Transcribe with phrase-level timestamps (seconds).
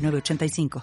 [0.00, 0.82] 906985.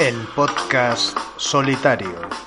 [0.00, 2.43] El podcast solitario.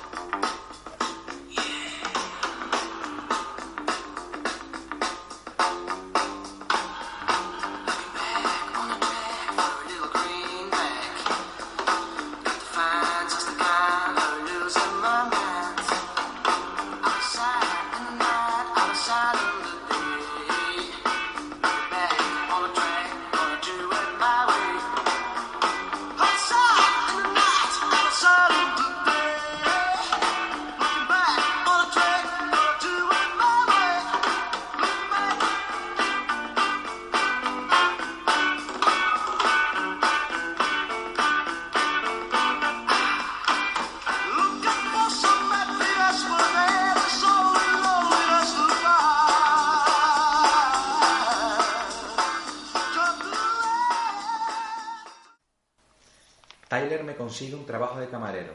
[56.78, 58.52] Tyler me consigue un trabajo de camarero,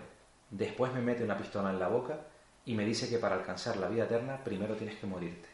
[0.49, 2.21] después me mete una pistola en la boca
[2.63, 5.49] y me dice que para alcanzar la vida eterna primero tienes que morirte.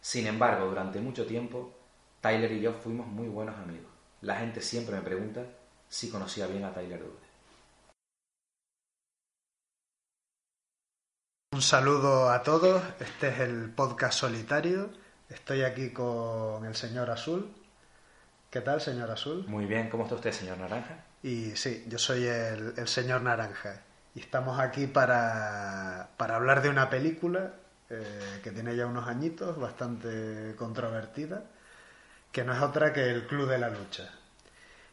[0.00, 1.72] Sin embargo, durante mucho tiempo,
[2.20, 3.86] Tyler y yo fuimos muy buenos amigos.
[4.20, 5.44] La gente siempre me pregunta
[5.88, 7.32] si conocía bien a Tyler Durden.
[11.52, 14.90] Un saludo a todos, este es el podcast solitario.
[15.28, 17.54] Estoy aquí con el señor Azul.
[18.50, 19.46] ¿Qué tal, señor Azul?
[19.46, 21.11] Muy bien, ¿cómo está usted, señor Naranja?
[21.22, 23.80] Y sí, yo soy el, el señor Naranja.
[24.14, 27.52] Y estamos aquí para, para hablar de una película
[27.90, 31.42] eh, que tiene ya unos añitos, bastante controvertida,
[32.30, 34.10] que no es otra que El Club de la Lucha.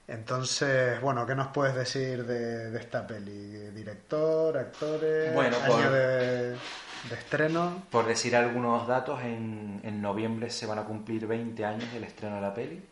[0.08, 3.70] Entonces, bueno, ¿qué nos puedes decir de, de esta peli?
[3.72, 7.84] ¿Director, actores, Bueno, año por- de, de estreno?
[7.92, 12.36] Por decir algunos datos, en, en noviembre se van a cumplir 20 años del estreno
[12.38, 12.84] de la peli,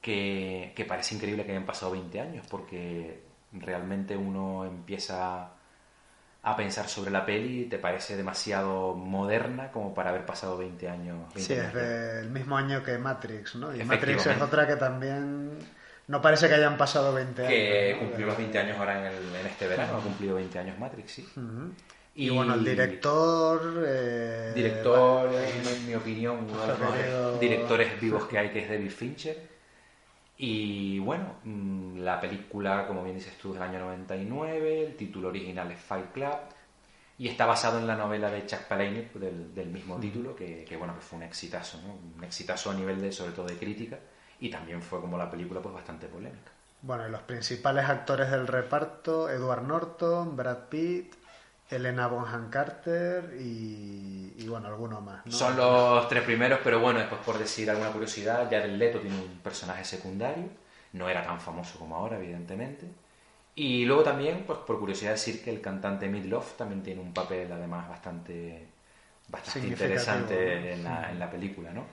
[0.00, 3.22] que, que parece increíble que hayan pasado 20 años, porque
[3.52, 5.50] realmente uno empieza
[6.42, 10.88] a pensar sobre la peli y te parece demasiado moderna como para haber pasado 20
[10.88, 11.18] años.
[11.34, 13.74] 20 Sí, es del mismo año que Matrix, ¿no?
[13.74, 15.58] Y Matrix es otra que también
[16.06, 17.52] no parece que hayan pasado 20 años.
[17.58, 17.98] Que ¿no?
[18.00, 21.12] cumplió los 20 años ahora en, el- en este verano, ha cumplido 20 años Matrix,
[21.12, 21.28] sí.
[21.36, 21.72] Ujú.
[22.14, 23.84] Y, bueno, el director...
[23.86, 28.68] eh, Director, en mi opinión, uno de los mejores directores vivos que hay, que es
[28.68, 29.57] David Fincher.
[30.40, 35.28] Y bueno, mm, la película, como bien dices tú, es del año 99, el título
[35.28, 36.38] original es Fight Club,
[37.18, 40.76] y está basado en la novela de Chuck Palahniuk del, del mismo título, que, que,
[40.76, 41.98] bueno, que fue un exitazo, ¿no?
[42.16, 43.98] Un exitazo a nivel de, sobre todo de crítica,
[44.38, 46.52] y también fue como la película, pues bastante polémica.
[46.82, 51.16] Bueno, y los principales actores del reparto, Edward Norton, Brad Pitt,
[51.70, 55.26] Elena Bonham Carter y, y, bueno, alguno más.
[55.26, 55.32] ¿no?
[55.32, 59.38] Son los tres primeros, pero bueno, después por decir alguna curiosidad, Jared Leto tiene un
[59.42, 60.44] personaje secundario,
[60.94, 62.86] no era tan famoso como ahora, evidentemente.
[63.54, 67.50] Y luego también, pues por curiosidad decir que el cantante Midlove también tiene un papel
[67.52, 68.66] además bastante,
[69.28, 70.66] bastante interesante ¿no?
[70.68, 71.84] en la, en la película, ¿no?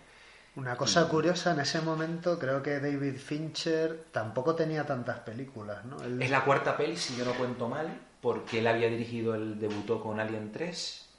[0.56, 6.02] Una cosa curiosa, en ese momento creo que David Fincher tampoco tenía tantas películas, ¿no?
[6.02, 7.88] Él- Es la cuarta peli, si yo no cuento mal,
[8.26, 11.10] porque él había dirigido, el debutó con Alien 3,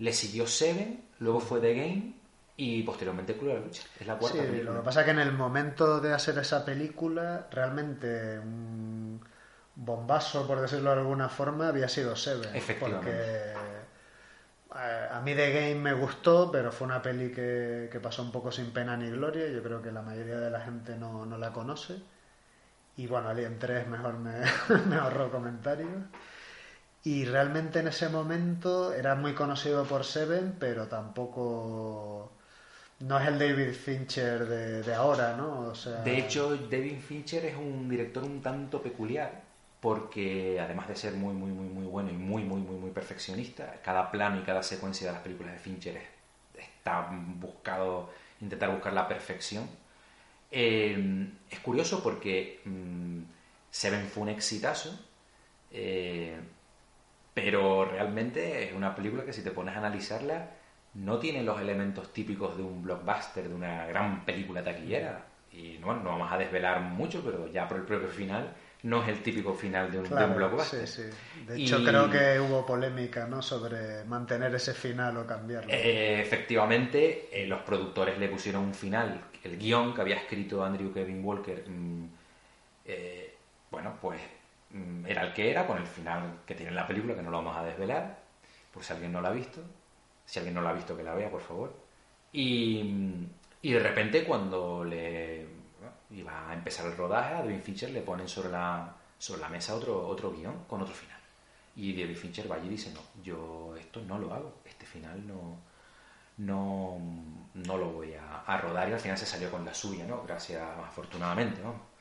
[0.00, 2.12] le siguió Seven, luego fue The Game
[2.58, 3.82] y posteriormente el Club de la Lucha.
[3.98, 4.72] Es la cuarta Sí, película.
[4.72, 9.24] lo que pasa es que en el momento de hacer esa película, realmente un
[9.74, 12.54] bombazo, por decirlo de alguna forma, había sido Seven.
[12.54, 13.10] Efectivamente.
[13.10, 18.22] Porque eh, a mí The Game me gustó, pero fue una peli que, que pasó
[18.22, 19.48] un poco sin pena ni gloria.
[19.48, 21.94] Yo creo que la mayoría de la gente no, no la conoce.
[22.96, 24.34] Y bueno, Alien 3 mejor me,
[24.86, 25.90] me ahorro comentarios.
[27.04, 32.32] Y realmente en ese momento era muy conocido por Seven, pero tampoco...
[33.00, 35.60] No es el David Fincher de, ahora, ¿no?
[35.68, 39.42] O sea, De hecho, David Fincher es un director un tanto peculiar,
[39.80, 43.80] porque además de ser muy, muy, muy, muy bueno y muy, muy, muy, muy perfeccionista,
[43.84, 48.10] cada plano y cada secuencia de las películas de Fincher es- está buscado,
[48.40, 49.68] intentar buscar la perfección.
[50.50, 53.20] Eh, es curioso porque mm,
[53.70, 54.98] Seven fue un exitazo,
[55.72, 56.38] eh,
[57.34, 60.50] pero realmente es una película que si te pones a analizarla
[60.94, 65.26] no tiene los elementos típicos de un blockbuster, de una gran película taquillera.
[65.52, 68.54] Y no, no vamos a desvelar mucho, pero ya por el propio final
[68.84, 70.86] no es el típico final de un, de un blockbuster.
[70.86, 71.16] Sí, sí.
[71.46, 73.40] De hecho, creo que hubo polémica ¿no?
[73.40, 75.72] sobre mantener ese final o cambiarlo.
[75.72, 80.92] Eh, efectivamente, eh, los productores le pusieron un final, el guion que había escrito Andrew
[80.92, 82.04] Kevin Walker, mm,
[82.84, 83.34] eh,
[83.70, 84.20] bueno, pues
[85.06, 87.56] era el que era, con el final que tiene la película, que no lo vamos
[87.56, 88.18] a desvelar,
[88.72, 89.62] por si alguien no lo ha visto.
[90.26, 91.74] Si alguien no lo ha visto, que la vea, por favor.
[92.32, 93.26] Y,
[93.62, 95.46] y de repente, cuando le
[96.10, 99.74] iba a empezar el rodaje, a David Fincher le ponen sobre la, sobre la mesa
[99.74, 101.18] otro, otro guion con otro final.
[101.76, 105.26] Y David Fincher va allí y dice, no, yo esto no lo hago, este final
[105.26, 105.58] no,
[106.38, 106.98] no,
[107.54, 110.22] no lo voy a, rodar y al final se salió con la suya, ¿no?
[110.22, 111.93] Gracias, afortunadamente, ¿no?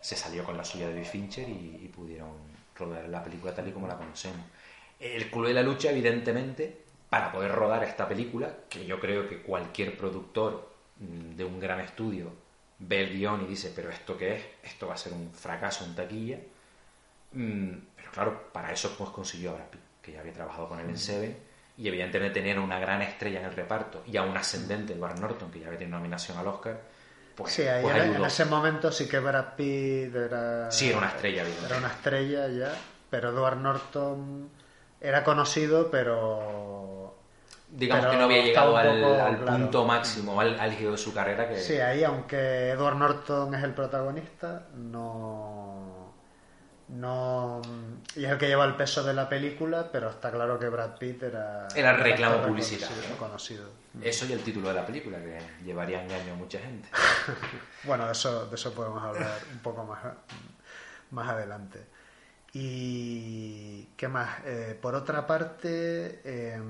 [0.00, 2.30] Se salió con la suya de Fincher y, y pudieron
[2.74, 4.46] rodar la película tal y como la conocemos.
[4.98, 9.42] El Club de la Lucha, evidentemente, para poder rodar esta película, que yo creo que
[9.42, 12.32] cualquier productor mm, de un gran estudio
[12.78, 14.44] ve el guion y dice, pero ¿esto qué es?
[14.62, 16.38] Esto va a ser un fracaso en taquilla.
[17.32, 20.80] Mm, pero claro, para eso pues consiguió a Brad Pitt, que ya había trabajado con
[20.80, 21.36] él en Seven,
[21.76, 25.50] y evidentemente tener una gran estrella en el reparto y a un ascendente, Edward Norton,
[25.50, 26.80] que ya había tenido nominación al Oscar,
[27.40, 30.70] pues, sí, ahí pues en ese momento sí que Brad Pitt era...
[30.70, 31.44] Sí, era una estrella.
[31.66, 32.72] Era una estrella ya,
[33.08, 34.50] pero Edward Norton
[35.00, 37.16] era conocido, pero
[37.70, 41.48] digamos que no había llegado al, punto máximo, al álgido de su carrera.
[41.48, 41.58] Que...
[41.58, 46.14] Sí, ahí aunque Edward Norton es el protagonista, no...
[46.92, 47.62] No,
[48.16, 50.98] y es el que lleva el peso de la película, pero está claro que Brad
[50.98, 51.68] Pitt era.
[51.74, 53.16] Era reclamo publicitario.
[53.16, 53.70] Conocido,
[54.02, 56.88] Eso y el título de la película, que llevaría engaño a mucha gente.
[57.84, 60.00] bueno, de eso, de eso podemos hablar un poco más,
[61.12, 61.86] más adelante.
[62.52, 63.90] Y.
[63.96, 64.40] ¿Qué más?
[64.44, 66.20] Eh, por otra parte.
[66.24, 66.60] Eh,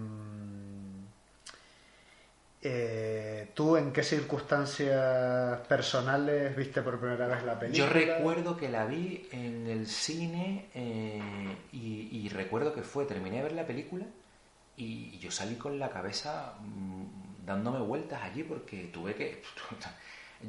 [2.62, 7.86] eh, ¿Tú en qué circunstancias personales viste por primera vez la película?
[7.86, 13.42] Yo recuerdo que la vi en el cine eh, y, recuerdo que fue, terminé de
[13.44, 14.04] ver la película
[14.76, 19.42] y yo salí con la cabeza mm, dándome vueltas allí porque tuve que...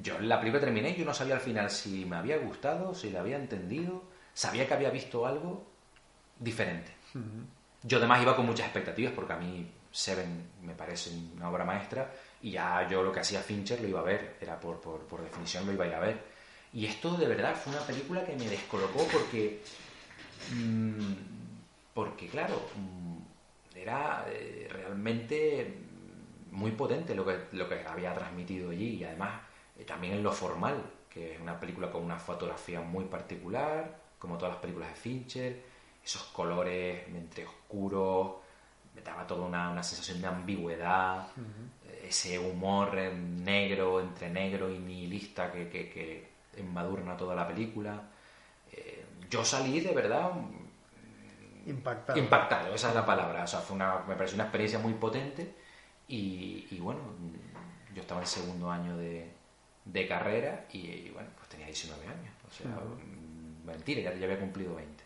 [0.02, 3.10] Yo la película terminé y yo no sabía al final si me había gustado, si
[3.10, 4.04] la había entendido,
[4.34, 5.68] sabía que había visto algo
[6.40, 6.94] diferente.
[7.84, 12.12] Yo además iba con muchas expectativas porque a mí Seven me parece una obra maestra
[12.42, 15.66] y ya yo lo que hacía Fincher lo iba a ver, era por, por, definición
[15.66, 16.24] lo iba a ir a ver.
[16.74, 19.62] Y esto de verdad fue una película que me descolocó porque,
[20.54, 21.14] mm,
[21.94, 25.78] porque claro, mm, era eh, realmente
[26.52, 29.42] muy potente lo que, lo que había transmitido allí y además
[29.78, 34.38] eh, también en lo formal, que es una película con una fotografía muy particular, como
[34.38, 35.62] todas las películas de Fincher,
[36.04, 38.41] esos colores entre oscuros,
[38.96, 41.28] me daba toda una, sensación de ambigüedad,
[42.04, 48.02] ese humor negro, entre negro y nihilista que, que, que embadurna toda la película.
[48.72, 50.32] Eh, yo salí de verdad
[51.66, 52.20] impactado.
[52.20, 53.44] impactado, esa es la palabra.
[53.44, 55.56] O sea, fue una, me pareció una experiencia muy potente
[56.08, 57.00] y, y bueno,
[57.94, 59.32] yo estaba en segundo año de,
[59.86, 62.34] de carrera y, bueno, pues tenía 19 años.
[62.48, 62.78] O sea,
[63.66, 65.04] mentira, ya, ya había cumplido 20.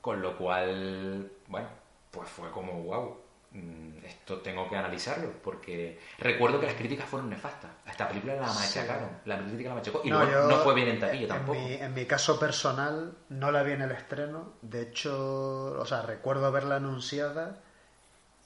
[0.00, 1.68] Con lo cual, bueno,
[2.10, 3.16] pues fue como, wow,
[3.52, 7.70] mm, esto tengo que analizarlo, porque recuerdo que las críticas fueron nefastas.
[7.86, 11.00] A esta película la machacaron, la crítica la machacó, y no, no fue bien en
[11.00, 11.58] taquilla tampoco.
[11.58, 16.02] Mi, en mi, caso personal, no la vi en el estreno, de hecho, o sea,
[16.02, 17.60] recuerdo verla anunciada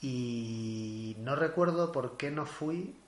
[0.01, 2.99] y no recuerdo por qué no fui,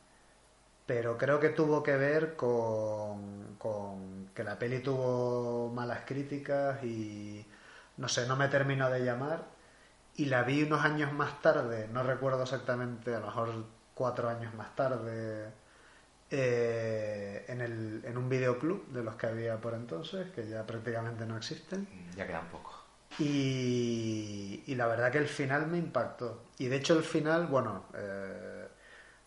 [0.86, 7.44] pero creo que tuvo que ver con, con que la peli tuvo malas críticas y
[7.96, 9.53] no sé, no me terminó de llamar
[10.16, 14.54] y la vi unos años más tarde, no recuerdo exactamente, a lo mejor cuatro años
[14.54, 15.50] más tarde,
[16.30, 21.26] eh, en, el, en un videoclub de los que había por entonces, que ya prácticamente
[21.26, 21.86] no existen.
[22.16, 22.74] Ya quedan pocos.
[23.18, 26.42] Y, y la verdad que el final me impactó.
[26.58, 28.63] Y de hecho el final, bueno, eh,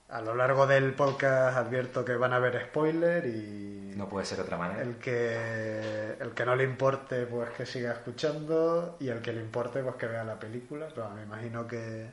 [0.09, 3.93] a lo largo del podcast advierto que van a haber spoiler y...
[3.95, 4.81] No puede ser de otra manera.
[4.81, 9.41] El que, el que no le importe, pues que siga escuchando y el que le
[9.41, 10.87] importe, pues que vea la película.
[10.93, 12.07] Pero me imagino que,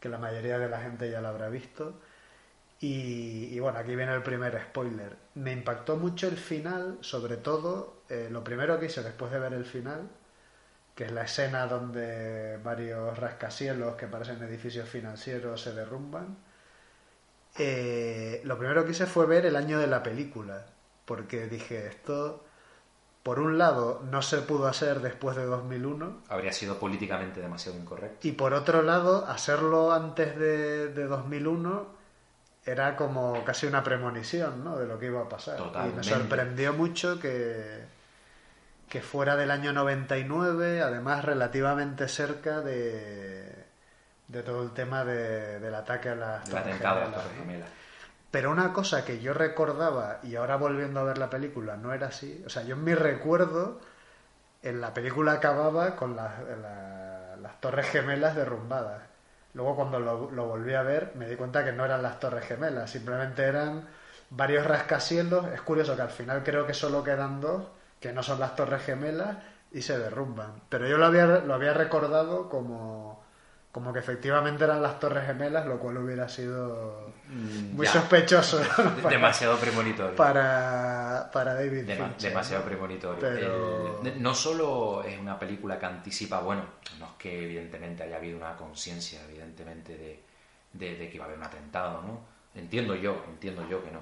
[0.00, 2.00] que la mayoría de la gente ya la habrá visto.
[2.80, 5.16] Y, bueno, aquí viene el primer spoiler.
[5.34, 9.54] Me impactó mucho el final, sobre todo, eh, lo primero que hice después de ver
[9.54, 10.10] el final,
[10.94, 16.36] que es la escena donde varios rascacielos que parecen edificios financieros se derrumban
[17.56, 20.66] eh, lo primero que hice fue ver el año de la película,
[21.04, 22.44] porque dije, esto
[23.24, 26.24] por un lado, no se pudo hacer después de 2001.
[26.28, 28.28] Habría sido políticamente demasiado incorrecto.
[28.28, 31.86] Y por otro lado, hacerlo antes de, de 2001
[32.66, 34.76] era como casi una premonición ¿no?
[34.76, 35.56] de lo que iba a pasar.
[35.56, 36.06] Totalmente.
[36.06, 37.84] Y me sorprendió mucho que,
[38.90, 43.43] que fuera del año 99, además relativamente cerca de,
[44.34, 47.36] de todo el tema de- del ataque a las Torres atentado a las Gemelas, Torres
[47.38, 47.44] ¿no?
[47.44, 47.68] Gemelas.
[48.30, 52.08] Pero una cosa que yo recordaba y ahora volviendo a ver la película no era
[52.08, 52.42] así.
[52.46, 53.80] O sea, yo en mi recuerdo,
[54.62, 59.02] en la película acababa con las, la- las torres gemelas derrumbadas.
[59.54, 62.44] Luego cuando lo, lo volví a ver me di cuenta que no eran las torres
[62.44, 63.86] gemelas, simplemente eran
[64.30, 65.46] varios rascacielos.
[65.54, 67.62] Es curioso que al final creo que solo quedan dos,
[68.00, 69.36] que no son las torres gemelas,
[69.70, 70.62] y se derrumban.
[70.68, 73.23] Pero yo lo había, lo había recordado como,
[73.74, 77.92] como que efectivamente eran las torres gemelas, lo cual hubiera sido Mm, muy ya.
[77.94, 78.94] sospechoso ¿no?
[79.02, 80.14] para, Demasiado premonitorio.
[80.14, 82.68] para, para David Fincher, demasiado ¿no?
[82.68, 83.18] premonitorio.
[83.18, 86.64] Pero- El- no solo es una película que anticipa, bueno,
[87.00, 90.22] no es que evidentemente haya habido una conciencia, evidentemente, de,
[90.72, 92.20] de- de que iba a haber un atentado, ¿no?
[92.54, 94.00] Entiendo yo, entiendo yo que no.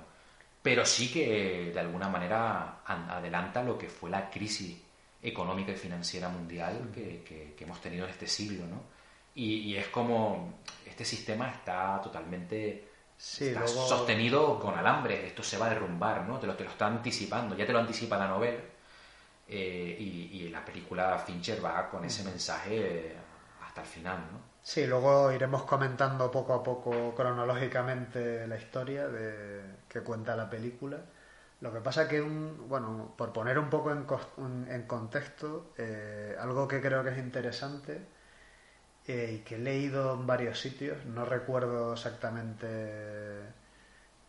[0.62, 4.76] Pero sí que de alguna manera an- adelanta lo que fue la crisis
[5.22, 8.91] económica y financiera mundial que, que- que hemos tenido en este siglo, ¿no?
[9.34, 10.54] Y, y es como
[10.86, 16.22] este sistema está totalmente Sí, está luego- sostenido con alambre, esto se va a derrumbar,
[16.26, 16.38] ¿no?
[16.38, 18.60] Te lo, te lo está anticipando, ya te lo anticipa la novela.
[19.48, 23.16] eh, y, y la película Fincher va con ese mensaje eh,
[23.66, 24.40] hasta el final, ¿no?
[24.62, 30.98] Sí, luego iremos comentando poco a poco cronológicamente la historia de, que cuenta la película.
[31.60, 34.06] Lo que pasa que, un, bueno, por poner un poco en,
[34.70, 38.00] en contexto, eh, algo que creo que es interesante
[39.06, 42.66] y que he leído en varios sitios, no recuerdo exactamente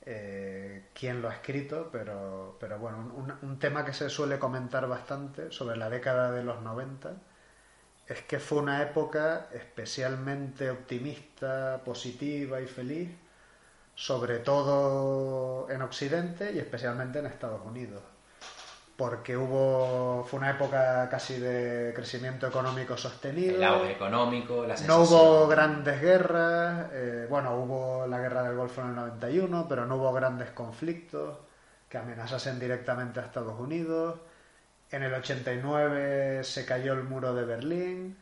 [0.06, 4.88] eh, quién lo ha escrito, pero, pero bueno, un, un tema que se suele comentar
[4.88, 7.14] bastante sobre la década de los 90
[8.08, 13.10] es que fue una época especialmente optimista, positiva y feliz,
[13.96, 18.13] sobre todo en Occidente y especialmente en Estados Unidos.
[18.96, 23.56] Porque hubo, fue una época casi de crecimiento económico sostenido.
[23.56, 28.82] El auge económico, la No hubo grandes guerras, eh, bueno, hubo la guerra del Golfo
[28.82, 31.38] en el 91, pero no hubo grandes conflictos
[31.90, 34.20] que amenazasen directamente a Estados Unidos.
[34.92, 38.18] En el 89 se cayó el muro de Berlín,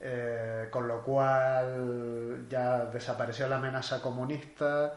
[0.00, 4.94] eh, con lo cual ya desapareció la amenaza comunista.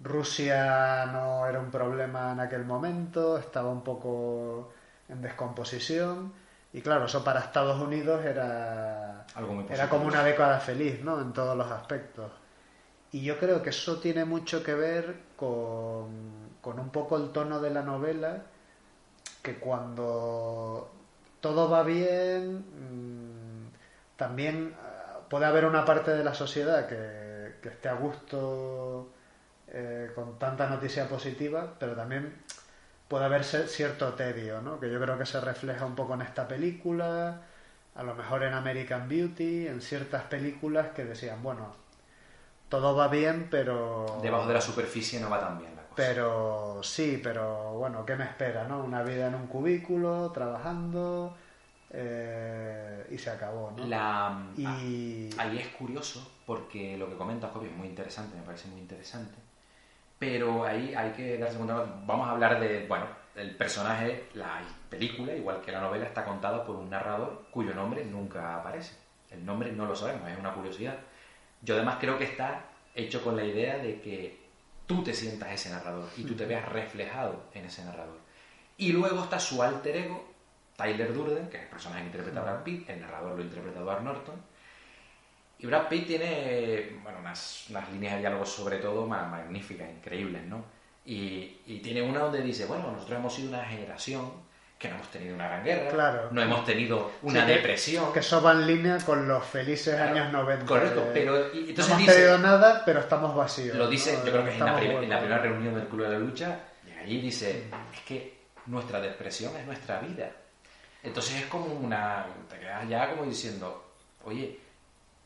[0.00, 4.70] Rusia no era un problema en aquel momento, estaba un poco
[5.08, 6.32] en descomposición.
[6.72, 11.20] Y claro, eso para Estados Unidos era, Algo era como una década feliz, ¿no?
[11.20, 12.30] En todos los aspectos.
[13.10, 17.58] Y yo creo que eso tiene mucho que ver con, con un poco el tono
[17.58, 18.42] de la novela,
[19.42, 20.90] que cuando
[21.40, 27.70] todo va bien, mm, también ah, puede haber una parte de la sociedad que, que
[27.70, 29.08] esté a gusto
[29.72, 32.34] eh, con tanta noticia positiva, pero también
[33.08, 34.80] puede haber cierto tedio, ¿no?
[34.80, 37.42] Que yo creo que se refleja un poco en esta película,
[37.94, 41.74] a lo mejor en American Beauty, en ciertas películas que decían, bueno,
[42.68, 44.18] todo va bien, pero...
[44.22, 45.94] Debajo de la superficie no va tan bien la cosa.
[45.96, 48.82] Pero sí, pero bueno, ¿qué me espera, no?
[48.82, 51.34] Una vida en un cubículo, trabajando,
[51.90, 53.86] eh, y se acabó, ¿no?
[53.86, 54.46] La...
[54.56, 55.30] Y...
[55.36, 58.80] Ah, Ahí es curioso porque lo que comenta Copy es muy interesante, me parece muy
[58.80, 59.47] interesante.
[60.18, 63.06] Pero ahí hay que darse cuenta, vamos a hablar de, bueno,
[63.36, 64.60] el personaje, la
[64.90, 68.96] película, igual que la novela, está contada por un narrador cuyo nombre nunca aparece.
[69.30, 70.96] El nombre no lo sabemos, es una curiosidad.
[71.62, 74.48] Yo además creo que está hecho con la idea de que
[74.86, 78.18] tú te sientas ese narrador y tú te veas reflejado en ese narrador.
[78.76, 80.32] Y luego está su alter ego,
[80.76, 84.02] Tyler Durden, que es el personaje que interpreta Brad Pitt, el narrador lo interpreta Edward
[84.02, 84.40] Norton.
[85.60, 90.44] Y Brad Pitt tiene bueno, unas, unas líneas de diálogo sobre todo ma- magníficas, increíbles,
[90.44, 90.64] ¿no?
[91.04, 94.30] Y, y tiene una donde dice, bueno, nosotros hemos sido una generación
[94.78, 96.28] que no hemos tenido una gran guerra, Claro.
[96.30, 98.12] no hemos tenido una Sí, depresión.
[98.12, 100.66] Que eso va en línea con los felices Claro, años 90.
[100.66, 103.76] correcto, de- pero- y- entonces no hemos dice- tenido nada, pero estamos vacíos.
[103.76, 104.24] Lo dice, ¿no?
[104.26, 106.92] yo creo que es en la, en primera reunión del Club de la Lucha, y
[106.92, 110.30] allí dice, es que nuestra depresión es nuestra vida.
[111.02, 112.26] Entonces es como una...
[112.48, 113.84] te quedas ya como diciendo,
[114.24, 114.58] oye,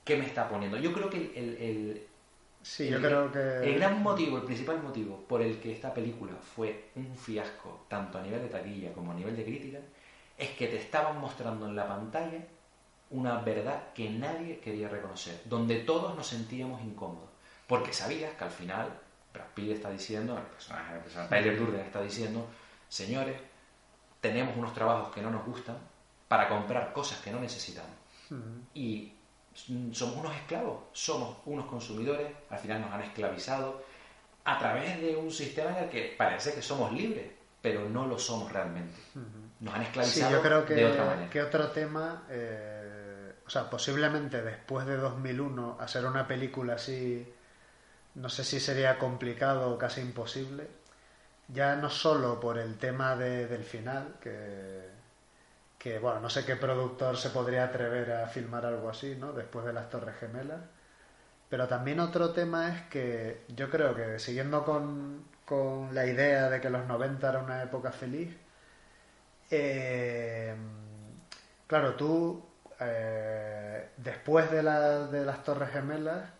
[0.05, 0.79] ¿qué me está poniendo?
[0.79, 2.07] Yo creo que el, el-
[2.63, 3.39] Sí, yo creo que...
[3.65, 8.19] el gran motivo, el principal motivo por el que esta película fue un fiasco, tanto
[8.19, 9.79] a nivel de taquilla como a nivel de crítica,
[10.39, 12.39] es que te estaban mostrando en la pantalla
[13.11, 17.31] una verdad que nadie quería reconocer, donde todos nos sentíamos incómodos,
[17.67, 18.89] porque sabías que al final
[19.35, 22.47] Brad Pitt está diciendo, el personaje, el personaje Tyler Durden está diciendo,
[22.89, 23.37] señores,
[24.21, 25.77] tenemos unos trabajos que no nos gustan
[26.29, 27.91] para comprar cosas que no necesitamos.
[28.73, 29.13] Y
[29.55, 33.83] somos unos esclavos, somos unos consumidores, al final nos han esclavizado
[34.45, 37.31] a través de un sistema en el que parece que somos libres,
[37.61, 38.99] pero no lo somos realmente.
[39.61, 41.31] Nos han esclavizado sí, yo creo que, de otra manera.
[41.31, 47.33] que otro tema, eh, o sea, posiblemente después de 2001 hacer una película así,
[48.15, 50.67] no sé si sería complicado o casi imposible,
[51.49, 55.02] ya no solo por el tema de, del final, que
[55.83, 59.33] que bueno, no sé qué productor se podría atrever a filmar algo así, ¿no?
[59.33, 60.61] Después de las Torres Gemelas.
[61.49, 66.61] Pero también otro tema es que yo creo que siguiendo con, con la idea de
[66.61, 68.37] que los 90 era una época feliz,
[69.51, 70.55] eh,
[71.67, 72.47] claro, tú
[72.79, 76.31] eh, después de, de las Torres Gemelas,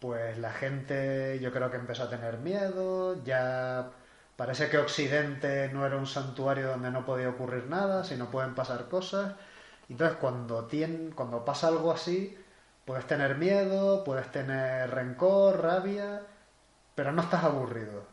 [0.00, 3.90] pues la gente yo creo que empezó a tener miedo, ya
[4.36, 8.88] Parece que Occidente no era un santuario donde no podía ocurrir nada, sino pueden pasar
[8.88, 9.34] cosas.
[9.88, 10.68] Entonces, cuando,
[11.14, 12.36] cuando pasa algo así,
[12.84, 16.22] puedes tener miedo, puedes tener rencor, rabia,
[16.94, 18.04] pero no estás aburrido.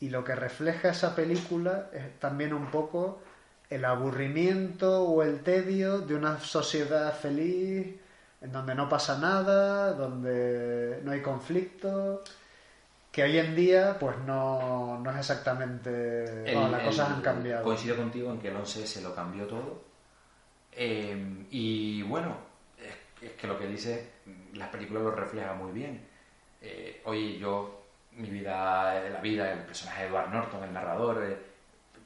[0.00, 3.20] Y lo que refleja esa película es también un poco
[3.68, 8.00] el aburrimiento o el tedio de una sociedad feliz,
[8.40, 12.22] en donde no pasa nada, donde no hay conflicto
[13.18, 16.54] que hoy en día pues no, no es exactamente...
[16.54, 17.64] las cosas han cambiado.
[17.64, 19.82] Coincido contigo en que el 11 se lo cambió todo.
[20.70, 22.36] Eh, y bueno,
[23.20, 24.08] es, que lo que dice,
[24.54, 26.00] las películas lo refleja muy bien.
[26.62, 31.36] Eh, hoy yo, mi vida, la vida del personaje de Edward Norton, el narrador, eh,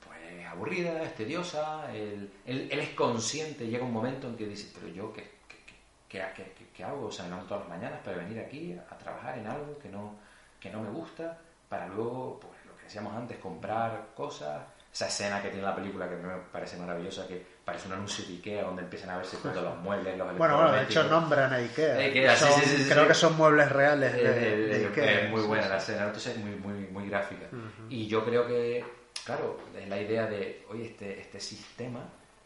[0.02, 4.72] pues es aburrida, es tediosa, él, él, es consciente, llega un momento en que dice,
[4.74, 5.62] pero yo, ¿qué, qué,
[6.08, 7.08] qué, qué hago?
[7.08, 10.31] O sea, me todas las mañanas para venir aquí a trabajar en algo que no
[10.62, 11.36] que no me gusta,
[11.68, 14.62] para luego, pues lo que decíamos antes, comprar cosas.
[14.92, 18.34] Esa escena que tiene la película que me parece maravillosa, que parece un anuncio de
[18.34, 21.56] Ikea donde empiezan a verse todos los muebles, los Bueno, bueno, de hecho nombran a
[21.56, 22.12] Ikea.
[22.90, 25.22] creo que son muebles reales de, Ikea.
[25.22, 27.46] Es muy buena la escena, entonces es muy, muy, muy gráfica.
[27.88, 28.84] Y yo creo que,
[29.24, 32.04] claro, es la idea de, oye, este, este sistema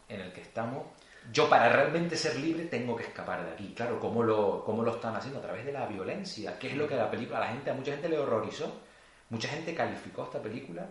[0.08, 0.84] en el que estamos
[1.32, 3.72] yo para realmente ser libre tengo que escapar de aquí.
[3.74, 5.40] Claro, ¿cómo lo, cómo lo están haciendo?
[5.40, 6.58] A través de la violencia.
[6.58, 8.80] ¿Qué es lo que la película, a la gente, a mucha gente le horrorizó?
[9.30, 10.88] Mucha gente calificó esta película,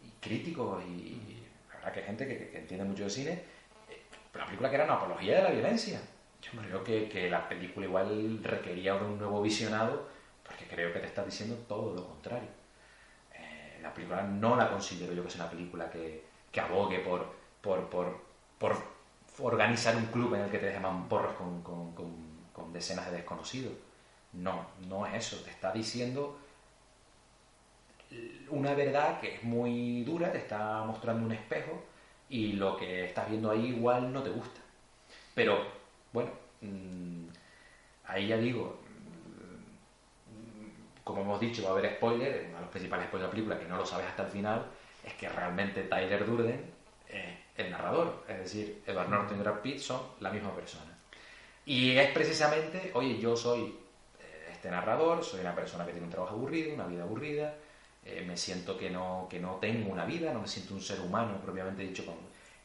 [0.00, 3.32] y críticos, y, la verdad que hay gente que, entiende mucho de cine,
[3.88, 4.02] eh,
[4.34, 6.00] la película que era una apología de la violencia.
[6.40, 10.08] Yo creo que, que la película igual requería de un nuevo visionado,
[10.44, 12.48] porque creo que te está diciendo todo lo contrario.
[13.34, 17.32] Eh, la película no la considero yo que sea una película que, que abogue por,
[17.60, 18.20] por, por,
[18.58, 18.91] por
[19.38, 22.32] organizar un club en el que te llaman porros con, con,
[22.72, 23.72] decenas de desconocidos.
[24.32, 25.42] No, no es eso.
[25.44, 26.38] Te está diciendo
[28.48, 31.82] una verdad que es muy dura, te está mostrando un espejo
[32.28, 34.60] y lo que estás viendo ahí igual no te gusta.
[35.34, 35.58] Pero,
[36.12, 37.26] bueno, mm,
[38.06, 38.80] ahí ya digo,
[40.28, 43.30] mm, como hemos dicho, va a haber spoiler, uno de los principales spoilers de la
[43.30, 44.66] película, que no lo sabes hasta el final,
[45.04, 46.81] es que realmente Tyler Durden
[47.62, 50.96] el narrador, es decir, Edward Norton y Brad Pitt son la misma persona.
[51.64, 53.62] Y es precisamente, oye, yo soy
[54.18, 57.54] eh, este narrador, soy una persona que tiene un trabajo aburrido, una vida aburrida,
[58.04, 61.00] eh, me siento que no, que no tengo una vida, no me siento un ser
[61.00, 62.04] humano propiamente dicho.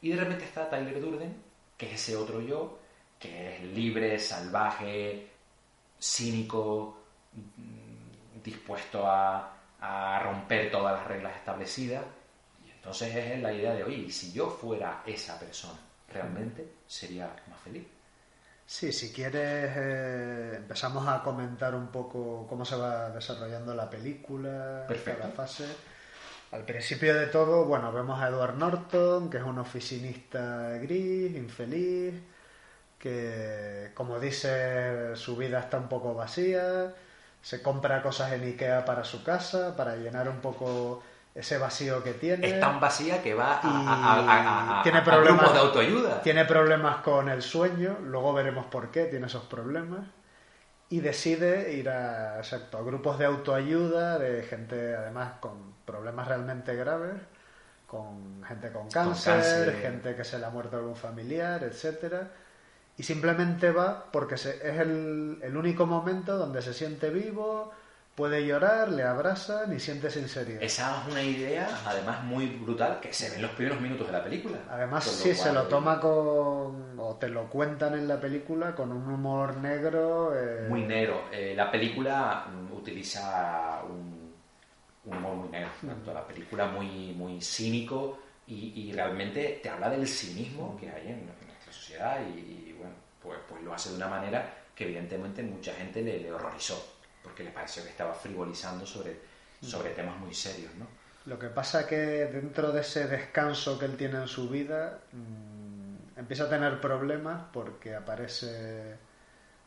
[0.02, 1.34] Y de repente está Tyler Durden,
[1.76, 2.78] que es ese otro yo,
[3.18, 5.28] que es libre, salvaje,
[6.00, 6.98] cínico,
[7.32, 9.54] mm, dispuesto a
[10.22, 12.02] romper todas las reglas establecidas
[12.88, 15.78] entonces es la idea de, oye, si yo fuera esa persona,
[16.10, 17.86] realmente sería más feliz.
[18.64, 24.86] Sí, si quieres eh, empezamos a comentar un poco cómo se va desarrollando la película,
[25.04, 25.66] cada fase.
[26.50, 32.14] Al principio de todo, bueno, vemos a Edward Norton, que es un oficinista gris, infeliz,
[32.98, 36.94] que, como dice, su vida está un poco vacía,
[37.42, 41.02] se compra cosas en Ikea para su casa, para llenar un poco
[41.38, 42.48] ese vacío que tiene.
[42.48, 46.20] Es tan vacía que va a, tiene problemas, de autoayuda.
[46.20, 50.00] Tiene problemas con el sueño, luego veremos por qué tiene esos problemas.
[50.90, 56.74] Y decide ir a, exacto, a grupos de autoayuda de gente, además, con problemas realmente
[56.74, 57.14] graves,
[57.86, 62.30] con gente con cáncer, gente que se le ha muerto algún familiar, etcétera
[62.96, 67.72] Y simplemente va porque es el, el único momento donde se siente vivo,
[68.18, 70.60] puede llorar, le abrazan y siente sinceridad.
[70.60, 74.12] Esa es una idea, además, muy brutal que se ve en los primeros minutos de
[74.12, 74.58] la película.
[74.68, 76.98] Además, sí, se lo toma con.
[76.98, 80.32] o te lo cuentan en la película con un humor negro.
[80.36, 81.26] Eh, muy negro.
[81.30, 84.34] Eh, la película mm, utiliza un,
[85.04, 85.70] humor muy negro.
[86.12, 91.72] La película muy, muy cínico, y, realmente te habla del cinismo que hay en, nuestra
[91.72, 96.18] sociedad y, bueno, pues, pues lo hace de una manera que evidentemente mucha gente le,
[96.18, 99.16] le horrorizó, porque le pareció que estaba frivolizando sobre,
[99.60, 100.86] sobre temas muy serios, ¿no?
[101.26, 106.18] Lo que pasa que dentro de ese descanso que él tiene en su vida, mmm,
[106.18, 108.96] empieza a tener problemas porque aparece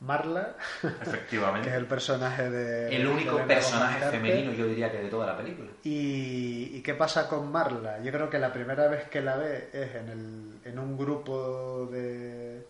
[0.01, 1.61] Marla, Efectivamente.
[1.69, 2.95] que es el personaje de...
[2.95, 5.69] El único personaje femenino, yo diría que de toda la película.
[5.83, 8.01] Y, ¿Y, qué pasa con Marla?
[8.01, 11.87] Yo creo que la primera vez que la ve es en, el, en un grupo
[11.91, 12.65] de,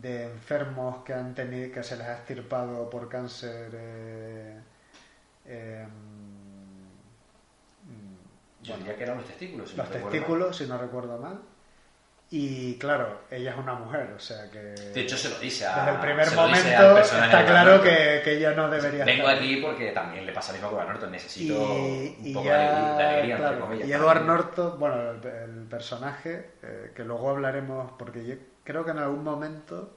[0.00, 4.60] de enfermos que han tenido que se les ha estirpado por cáncer eh,
[5.46, 5.86] eh,
[8.64, 9.76] yo diría que eran los testículos.
[9.76, 11.38] los testículos, si no recuerdo mal.
[12.30, 14.58] Y claro, ella es una mujer, o sea que.
[14.58, 15.76] De hecho, se lo dice a.
[15.76, 20.24] Desde el primer momento está claro que, que, ella no debería Vengo aquí porque también
[20.24, 21.12] le pasa lo mismo con Edward Norton.
[21.12, 23.88] Necesito un poco de alegría, entre comillas.
[23.88, 28.24] Y Edward Norton, bueno, el, personaje, eh, que luego hablaremos, porque
[28.64, 29.96] creo que en algún momento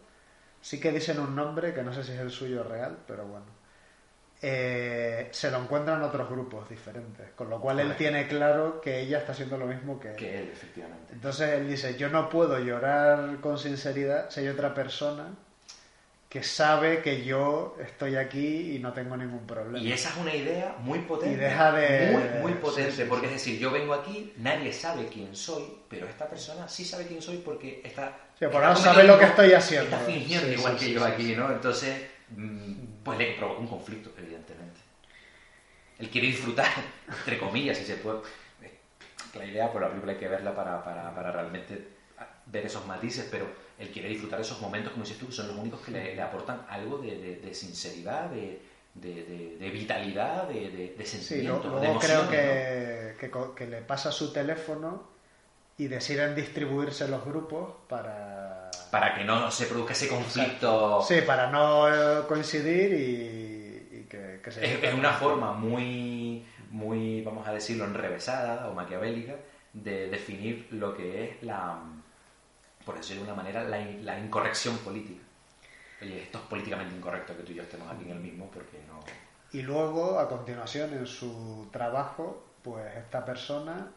[0.62, 3.58] sí que dicen un nombre que no sé si es el suyo real, pero bueno
[4.42, 7.32] eh, se lo encuentran otros grupos diferentes.
[7.36, 10.16] Con lo cual él tiene claro que ella está haciendo lo mismo que él.
[10.16, 11.14] Que él, efectivamente.
[11.14, 15.34] Entonces él dice, yo no puedo llorar con sinceridad si hay otra persona
[16.30, 19.80] que sabe que yo estoy aquí y no tengo ningún problema.
[19.80, 21.36] Y esa es una idea muy potente.
[21.36, 22.12] Y deja de...
[22.12, 26.28] Muy, muy potente, porque es decir, yo vengo aquí, nadie sabe quién soy, pero esta
[26.28, 28.18] persona sí sabe quién soy porque está...
[28.38, 29.96] Sí, por ahora sabe lo que estoy haciendo.
[29.96, 31.50] Está fingiendo igual que yo aquí, ¿no?
[31.50, 34.82] Entonces, mm, pues le provoca un conflicto, evidentemente.
[35.98, 36.68] Él quiere disfrutar,
[37.08, 38.20] entre comillas, si se puede.
[39.34, 41.88] La idea, por la película hay que verla para, para, para realmente
[42.48, 43.48] ver esos matices, pero
[43.80, 46.66] él quiere disfrutar esos momentos, como dices tú, que son los únicos que le, aportan
[46.70, 48.60] algo de, de, sinceridad, de,
[48.96, 51.62] de, vitalidad, de, de sentimiento.
[51.64, 55.04] Sí, luego creo que, que, que, le pasa su teléfono
[55.78, 58.72] y deciden distribuirse los grupos para...
[58.90, 61.02] Para que no se produzca ese conflicto.
[61.04, 64.88] Sí, para no eh, coincidir y, que, que, se...
[64.88, 69.36] Es, una forma muy, muy, vamos a decirlo, enrevesada o maquiavélica
[69.74, 71.80] de definir lo que es la,
[72.88, 75.22] por decirlo de una manera, la, la incorrección política.
[76.02, 78.80] Oye, esto es políticamente incorrecto que tú y yo estemos aquí en el mismo porque
[78.88, 79.00] no...
[79.52, 83.92] Y luego, a continuación, en su trabajo, pues esta persona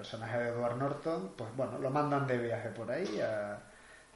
[0.00, 3.20] personaje de Edward Norton, pues bueno, lo mandan de viaje por ahí,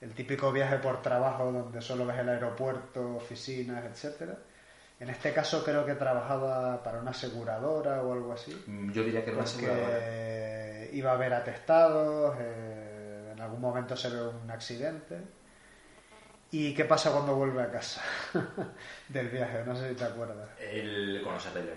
[0.00, 4.34] el típico viaje por trabajo donde solo ves el aeropuerto, oficinas, etcétera.
[4.98, 8.52] En este caso creo que trabajaba para una aseguradora o algo así.
[8.66, 10.86] Mm, yo diría que era una aseguradora.
[10.90, 12.73] Iba a ver atestados, eh,
[13.44, 15.20] algún momento se ve un accidente.
[16.50, 18.02] ¿Y qué pasa cuando vuelve a casa
[19.08, 19.64] del viaje?
[19.64, 20.48] No sé si te acuerdas.
[20.60, 21.76] Él conoce a Taylor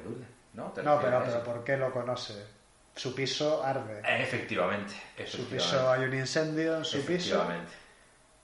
[0.54, 0.74] ¿no?
[0.84, 2.58] No, pero, pero ¿por qué lo conoce?
[2.98, 4.02] su piso arde.
[4.04, 7.46] Efectivamente, Su piso hay un incendio en su piso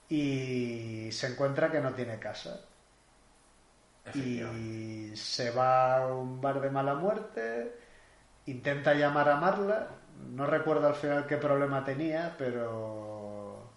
[0.09, 2.61] y se encuentra que no tiene casa.
[4.13, 7.73] Y se va a un bar de mala muerte,
[8.45, 9.87] intenta llamar a Marla,
[10.31, 13.69] no recuerdo al final qué problema tenía, pero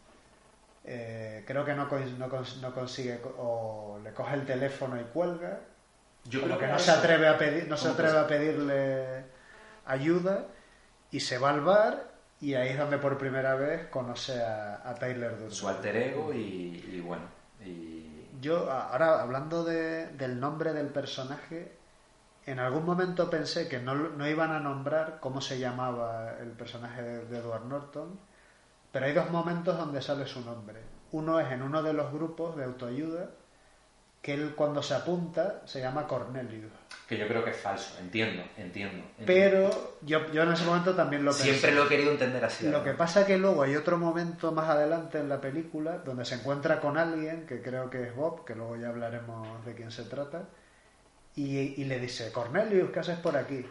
[0.84, 5.60] eh, creo que no, no, consigue o le coge el teléfono y cuelga.
[6.24, 9.24] Yo creo que, no se atreve a pedir, no se atreve a pedirle
[9.84, 10.46] ayuda
[11.10, 15.32] y se va al bar y ahí es donde por primera vez conoce a, Tyler
[15.32, 15.50] Durden.
[15.50, 17.22] Su alter ego y, bueno.
[17.64, 18.28] Y...
[18.40, 21.72] Yo, ahora hablando del nombre del personaje,
[22.46, 27.02] en algún momento pensé que no, no, iban a nombrar cómo se llamaba el personaje
[27.02, 28.18] de Edward Norton,
[28.92, 30.80] pero hay dos momentos donde sale su nombre.
[31.12, 33.30] Uno es en uno de los grupos de autoayuda,
[34.22, 36.72] que él cuando se apunta se llama Cornelius
[37.06, 39.04] que yo creo que es falso, entiendo, entiendo.
[39.24, 41.50] Pero yo, yo en ese momento también lo pensé.
[41.50, 42.68] Siempre lo he querido entender así.
[42.68, 46.24] Lo que pasa es que luego hay otro momento más adelante en la película donde
[46.24, 49.92] se encuentra con alguien, que creo que es Bob, que luego ya hablaremos de quién
[49.92, 50.48] se trata,
[51.36, 53.64] y, y le dice, Cornelius, ¿qué haces por aquí?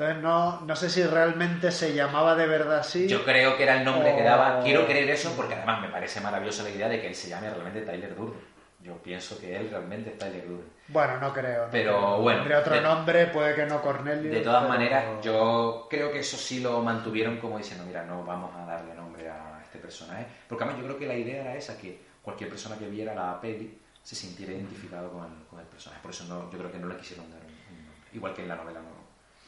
[0.00, 3.06] Entonces no, no sé si realmente se llamaba de verdad así.
[3.06, 4.62] Yo creo que era el nombre que daba.
[4.62, 7.50] Quiero creer eso porque además me parece maravillosa la idea de que él se llame
[7.50, 8.40] realmente Tyler Durden.
[8.82, 10.70] Yo pienso que él realmente es Tyler Durden.
[10.88, 11.68] Bueno, no creo.
[11.70, 12.38] pero bueno.
[12.38, 14.32] Tendría otro nombre, puede que no Cornelio.
[14.32, 18.56] De todas maneras, yo creo que eso sí lo mantuvieron como diciendo, mira, no vamos
[18.56, 20.24] a darle nombre a este personaje.
[20.48, 23.38] Porque además yo creo que la idea era esa, que cualquier persona que viera la
[23.38, 26.00] peli se sintiera identificado con el, con el personaje.
[26.02, 28.08] Por eso no, yo creo que no le quisieron dar un, nombre.
[28.12, 28.88] Igual que en la novela no,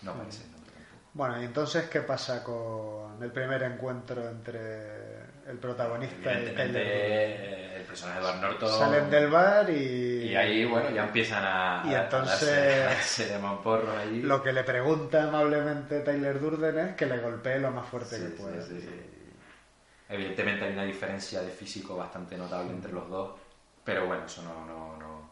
[0.02, 1.02] no aparece el nombre tampoco.
[1.14, 7.82] Bueno, y entonces, ¿qué pasa con el primer encuentro entre el protagonista y Evidentemente, el
[7.82, 8.68] personaje de Edward Norton...
[8.78, 10.28] Salen del bar y...
[10.30, 14.22] Y ahí, bueno, ya empiezan a, Y entonces- darse de mamporro allí.
[14.22, 18.22] Lo que le pregunta amablemente Tyler Durden es que le golpee lo más fuerte Sí,
[18.22, 18.62] que pueda.
[18.62, 18.88] sí, sí.
[20.08, 23.30] Evidentemente hay una diferencia de físico bastante notable entre los dos,
[23.84, 25.30] pero bueno, eso no, no, no,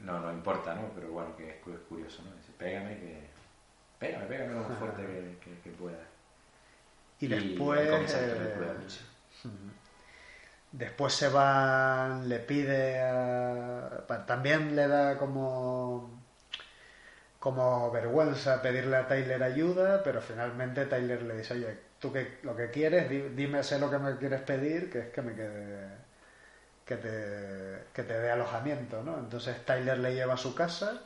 [0.00, 0.82] no, no importa, ¿no?
[0.94, 2.34] Pero bueno, que es, cu- es curioso, ¿no?
[2.36, 3.30] Dice, pégame, que...
[3.98, 5.98] Pégame, pégame lo más fuerte que, que, que pueda.
[7.20, 7.88] Y después...
[7.88, 8.54] comienza la eh.
[10.72, 14.04] Después se van, le pide a...
[14.26, 16.10] También le da como...
[17.38, 22.56] como vergüenza pedirle a Tyler ayuda, pero finalmente Tyler le dice, oye, tú que, lo
[22.56, 26.03] que quieres, di- dime sé lo que me quieres pedir, que es que me quede...
[26.84, 29.18] que te, que te dé alojamiento, ¿no?
[29.18, 31.00] Entonces Tyler le lleva a su casa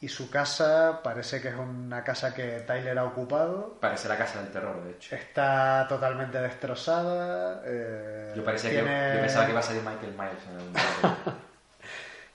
[0.00, 3.78] y su casa parece que es una casa que Tyler ha ocupado.
[3.80, 5.14] Parece la casa del terror, de hecho.
[5.14, 7.62] Está totalmente destrozada.
[7.64, 11.32] eh, Yo, parecía que, yo pensaba que iba a salir Michael Myers en algún momento.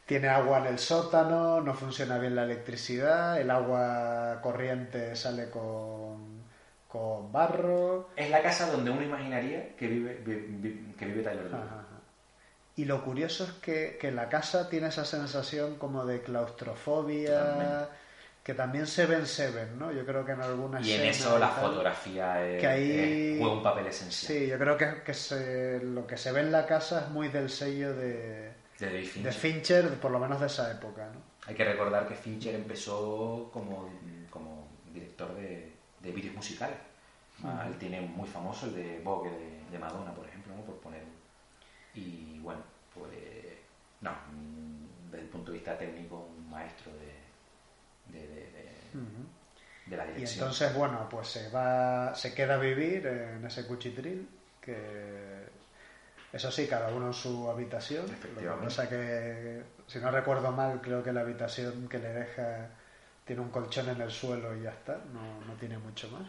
[0.05, 6.41] Tiene agua en el sótano, no funciona bien la electricidad, el agua corriente sale con,
[6.89, 8.10] con barro.
[8.17, 11.86] Es la casa donde uno imaginaría que vive, vi- vi- que vive Tyler ajá.
[12.77, 17.86] Y lo curioso es que, que la casa tiene esa sensación como de claustrofobia, Totalmente.
[18.43, 19.91] que también se ve en Seven, ¿no?
[19.91, 23.39] Yo creo que en algunas Y en eso la tal, fotografía es- que ahí- es-
[23.39, 24.31] juega un papel esencial.
[24.34, 27.27] Sí, yo creo que, que se- lo que se ve en la casa es muy
[27.27, 29.23] del sello de, De Fincher.
[29.23, 31.21] de Fincher, por lo menos de esa época, ¿no?
[31.47, 33.89] Hay que recordar que Fincher empezó como,
[34.29, 36.77] como director de, de vídeos musicales.
[37.43, 40.62] Ah, Él tiene muy famoso el de Vogue de, de Madonna, por ejemplo, ¿no?
[40.63, 41.01] por poner.
[41.93, 42.62] Y bueno,
[42.93, 43.12] pues
[44.01, 44.12] no,
[45.12, 48.82] desde el punto de vista técnico, un maestro de, de, de- de-
[49.86, 50.43] de la Y dirección.
[50.45, 54.27] entonces, bueno, pues se va, se queda a vivir en ese cuchitril,
[54.62, 55.43] que
[56.34, 58.06] eso sí, cada uno en su habitación.
[58.36, 62.69] Lo que pasa que, si no recuerdo mal, creo que la habitación que le deja
[63.25, 66.27] tiene un colchón en el suelo y ya está, no, no tiene mucho más.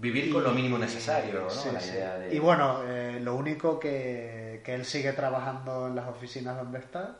[0.00, 1.50] Vivir con lo mínimo necesario, ¿no?
[1.50, 1.90] sí, la sí.
[1.92, 2.34] idea de...
[2.34, 7.16] Y bueno, eh, lo único que, que él sigue trabajando en las oficinas donde está.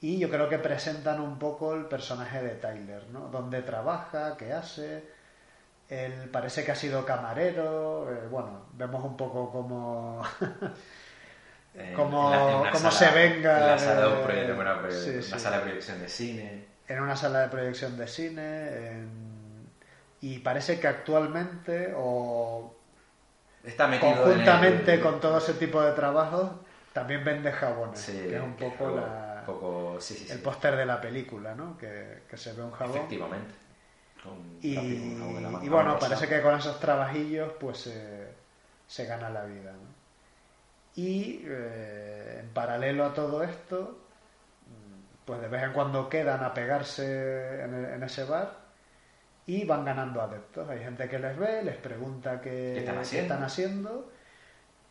[0.00, 3.28] Y yo creo que presentan un poco el personaje de Tyler, ¿no?
[3.28, 5.04] Dónde trabaja, qué hace.
[5.88, 8.08] Él parece que ha sido camarero.
[8.10, 10.22] eh, bueno, vemos un poco cómo,
[11.96, 13.58] cómo, en la- en una cómo sala- se venga.
[13.60, 15.38] En la sala de, proyecto, bueno, sí, una sí.
[15.38, 16.64] sala de proyección de cine.
[16.88, 18.68] en una sala de proyección de cine.
[18.90, 19.29] en-
[20.20, 22.74] y parece que actualmente, o
[23.64, 26.50] Está metido conjuntamente en el- con todo ese tipo de trabajos,
[26.92, 30.32] también vende jabones, Sí, que es un poco, algo- la- un poco- sí, sí, sí.
[30.32, 31.76] el póster de la película, ¿no?
[31.78, 32.96] Que, que se ve un jabón.
[32.96, 33.54] Efectivamente.
[34.22, 38.28] Con Y, bueno, parece que con esos trabajillos pues se-
[38.86, 39.72] se gana la vida.
[39.72, 40.00] ¿no?
[40.96, 43.98] Y eh, en paralelo a todo esto,
[45.24, 48.59] pues de vez en cuando quedan a pegarse en, el- en ese bar
[49.46, 50.68] y van ganando adeptos.
[50.68, 53.34] Hay gente que les ve, les pregunta qué, ¿Qué están qué haciendo?
[53.34, 54.12] están haciendo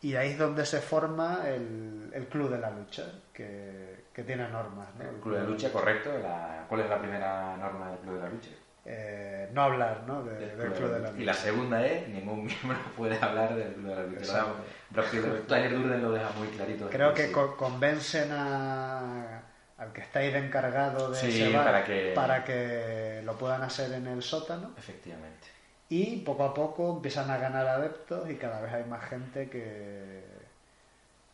[0.02, 4.48] y ahí es donde se forma el, el club de la lucha, que, que tiene
[4.48, 4.88] normas.
[4.96, 5.04] ¿no?
[5.08, 6.10] El club de lucha, correcto.
[6.22, 8.50] La- ¿Cuál es la primera norma del club de la lucha?
[8.86, 10.22] Eh, no hablar ¿no?
[10.22, 11.20] de- Del club de la lucha.
[11.22, 14.54] Y la segunda es, ningún miembro puede hablar del club de la lucha.
[14.90, 16.88] Pitt- Tyler Durden lo deja muy clarito.
[16.88, 19.42] Creo que co- convencen a,
[19.80, 23.36] al que está ahí de encargado de Sí, ese bar para que- para que lo
[23.36, 25.48] puedan hacer en el sótano Efectivamente.
[25.88, 30.22] y poco a poco empiezan a ganar adeptos y cada vez hay más gente que,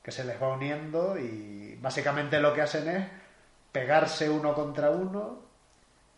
[0.03, 3.05] que se les va uniendo y básicamente lo que hacen es
[3.73, 5.45] pegarse uno contra uno.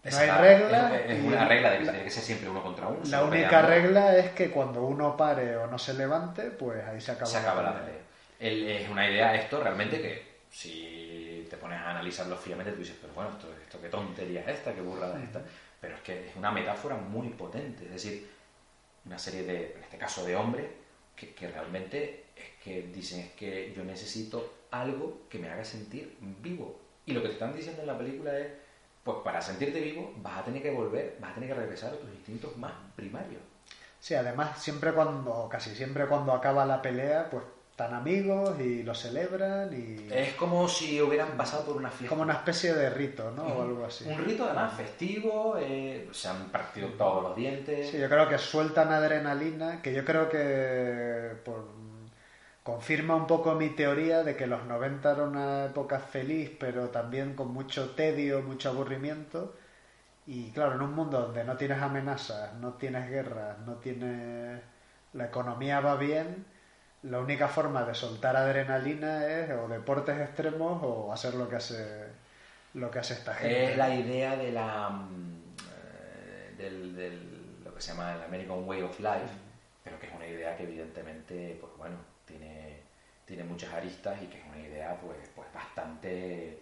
[0.04, 0.96] No Esa hay regla.
[1.06, 3.00] Es, una regla de que la- tiene que ser siempre uno contra uno.
[3.06, 3.68] La única peleando.
[3.68, 7.38] regla es que cuando uno pare o no se levante, pues ahí se acaba, se
[7.38, 7.98] acaba la pelea.
[8.38, 10.97] El- es una idea esto realmente que si
[11.58, 14.80] pones a analizarlo fríamente tú dices, pero bueno, esto, esto qué tontería es esta, qué
[14.80, 15.42] burrada es esta.
[15.80, 17.84] Pero es que es una metáfora muy potente.
[17.84, 18.30] Es decir,
[19.04, 20.66] una serie de, en este caso de hombres,
[21.14, 26.16] que, que realmente es que dicen es que yo necesito algo que me haga sentir
[26.20, 26.78] vivo.
[27.06, 28.48] Y lo que te están diciendo en la película es,
[29.04, 31.96] pues para sentirte vivo vas a tener que volver, vas a tener que regresar a
[31.96, 33.40] tus instintos más primarios.
[34.00, 37.42] Sí, además, siempre cuando, casi siempre cuando acaba la pelea, pues
[37.78, 42.08] están amigos y lo celebran y Es como si hubieran pasado por una es fiesta.
[42.08, 43.44] como una especie de rito, ¿no?
[43.44, 44.04] O algo así.
[44.08, 47.88] Un rito además festivo, eh, se han partido todos los dientes.
[47.90, 51.68] Sí, yo creo que sueltan adrenalina, que yo creo que por-
[52.64, 57.34] confirma un poco mi teoría de que los 90 era una época feliz, pero también
[57.34, 59.54] con mucho tedio, mucho aburrimiento,
[60.26, 64.60] Y claro, en un mundo donde no tienes amenazas, no tienes guerras, no tienes...
[65.14, 66.44] La economía va bien,
[67.02, 72.06] la única forma de soltar adrenalina es o deportes extremos o hacer lo que hace
[72.74, 73.70] lo que hace esta gente.
[73.72, 78.68] Es la idea de la mm, eh, del, del- lo que se llama el American
[78.68, 79.32] Way of Life,
[79.84, 82.80] pero que es una idea que evidentemente, pues bueno, tiene,
[83.24, 86.58] tiene muchas aristas y que es una idea pues, pues bastante,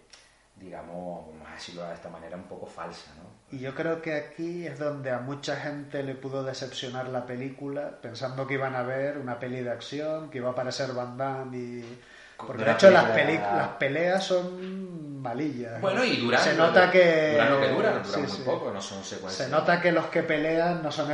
[0.57, 3.57] digamos, vamos a decirlo de esta manera, un poco falsa, ¿no?
[3.57, 7.99] Y yo creo que aquí es donde a mucha gente le pudo decepcionar la película,
[8.01, 11.57] pensando que iban a ver una peli de acción, que iba a aparecer Van Damme
[11.57, 12.03] y...
[12.37, 15.81] Porque de hecho las, las peleas son malillas.
[15.81, 17.31] Bueno, y duran, Se nota que...
[17.33, 18.43] duran lo que duran, duran sí, muy sí.
[18.45, 19.49] poco, no son secuencias.
[19.49, 21.09] Se nota que los que pelean no son,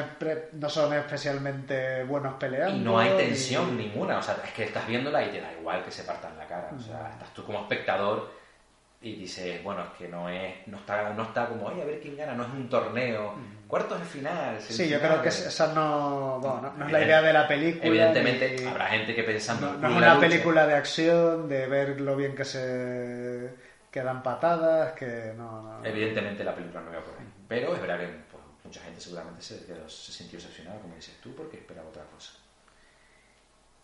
[0.54, 2.74] no son especialmente buenos peleando.
[2.74, 5.84] Y no hay tensión ninguna, o sea, es que estás viéndola y te da igual
[5.84, 8.41] que se partan la cara, o sea, estás tú como espectador
[9.02, 12.00] y dices, bueno, es que no es, no está, no está como, oye, a ver
[12.00, 13.34] quién gana, no es un torneo,
[13.66, 14.60] cuartos de final.
[14.60, 15.08] Sí, yo semifinales".
[15.10, 17.86] creo que esa no, bueno, no, no es la idea de la película.
[17.86, 22.00] Evidentemente ni- habrá gente que pensando No, es una Lucha- película de acción, de ver
[22.00, 23.50] lo bien que se
[23.90, 25.84] quedan patadas, que no, no.
[25.84, 29.42] Evidentemente la película no iba por ahí, pero es verdad que pues, mucha gente seguramente
[29.42, 32.32] se, se sintió decepcionada, como dices tú, porque esperaba otra cosa.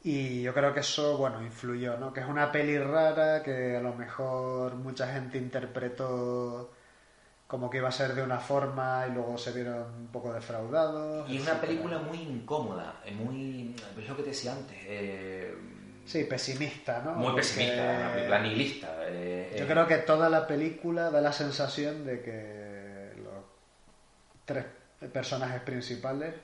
[0.05, 2.13] Y yo creo que eso, bueno, influyó, ¿no?
[2.13, 6.73] Que es una peli rara, que a lo mejor mucha gente interpretó
[7.49, 11.29] como que iba a ser de una forma y luego se vieron un poco defraudados.
[11.31, 15.55] Y es una película muy incómoda, eh, muy, es lo que te decía antes, eh,
[16.05, 17.13] Sí, pesimista, ¿no?
[17.15, 18.89] muy Porque pesimista, una película nihilista.
[19.09, 23.45] eh, Yo eh, creo que toda la película da la sensación de que los
[24.45, 24.65] tres
[25.13, 26.35] personajes principales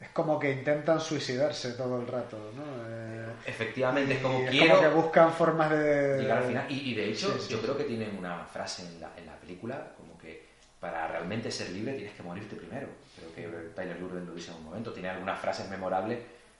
[0.00, 2.62] es como que intentan suicidarse todo el rato, ¿no?
[2.88, 6.66] Eh, Efectivamente, es como quiero como que buscan formas de llegar al final.
[6.70, 7.62] Y, y de hecho, Sí, sí, yo sí.
[7.64, 10.48] creo que tienen una frase en la, en la película como que
[10.80, 12.88] para realmente ser libre tienes que morirte primero.
[13.14, 13.42] Creo que
[13.74, 14.92] Tyler Durden lo dice en un momento.
[14.92, 16.18] Tiene algunas frases memorables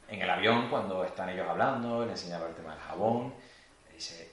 [0.09, 3.33] en el avión cuando están ellos hablando, le enseñaba el tema del jabón.
[3.88, 4.29] le Dice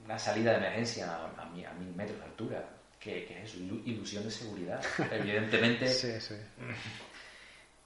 [0.00, 2.64] mm, una salida de emergencia a, a, mi- a mil metros de altura.
[3.00, 4.80] ¿Qué, qué es Ilusión de seguridad.
[5.10, 6.36] Evidentemente, Sí, sí.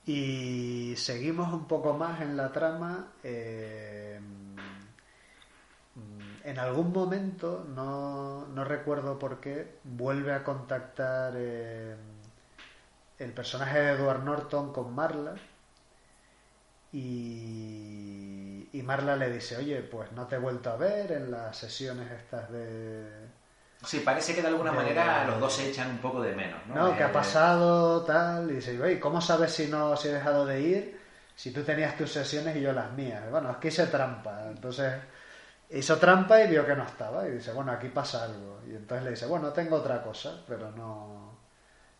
[0.07, 3.13] Y seguimos un poco más en la trama.
[3.23, 4.19] eh,
[5.95, 11.95] mm, en algún momento, no, no recuerdo por qué, vuelve a contactar eh,
[13.19, 15.35] el personaje de Edward Norton con Marla.
[16.91, 21.57] Y, y Marla le dice, oye, pues no te he vuelto a ver en las
[21.57, 23.27] sesiones estas de...
[23.83, 26.59] sí, parece que de alguna de- manera los dos se echan un poco de menos.
[26.67, 26.75] ¿no?
[26.75, 28.03] No, ¿qué ha pasado?
[28.03, 28.49] Tal.
[28.51, 31.01] Y dice, oye, ¿cómo sabes si no si he dejado de ir?
[31.35, 33.29] Si tú tenías tus sesiones y yo las mías.
[33.29, 34.43] Bueno, es que hice trampa.
[34.47, 34.93] Entonces
[35.69, 37.27] hizo trampa y vio que no estaba.
[37.27, 38.59] Y dice, bueno, aquí pasa algo.
[38.67, 41.37] Y entonces le dice, bueno, tengo otra cosa, pero no.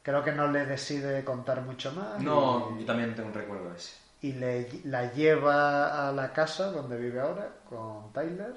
[0.01, 2.19] Creo que no le decide contar mucho más.
[2.23, 3.93] No, y- yo también tengo un recuerdo de ese.
[4.21, 8.55] y le, la lleva a la casa donde vive ahora con Tyler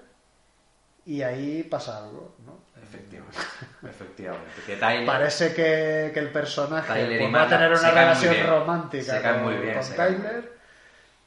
[1.04, 2.59] y ahí pasa algo, ¿no?
[2.83, 3.38] Efectivamente,
[3.88, 4.51] efectivamente.
[4.66, 6.88] Que Tyler, Parece que, que el personaje
[7.19, 10.23] pues, va a tener una relación romántica Se con, muy bien, con se caen muy
[10.27, 10.53] Tyler,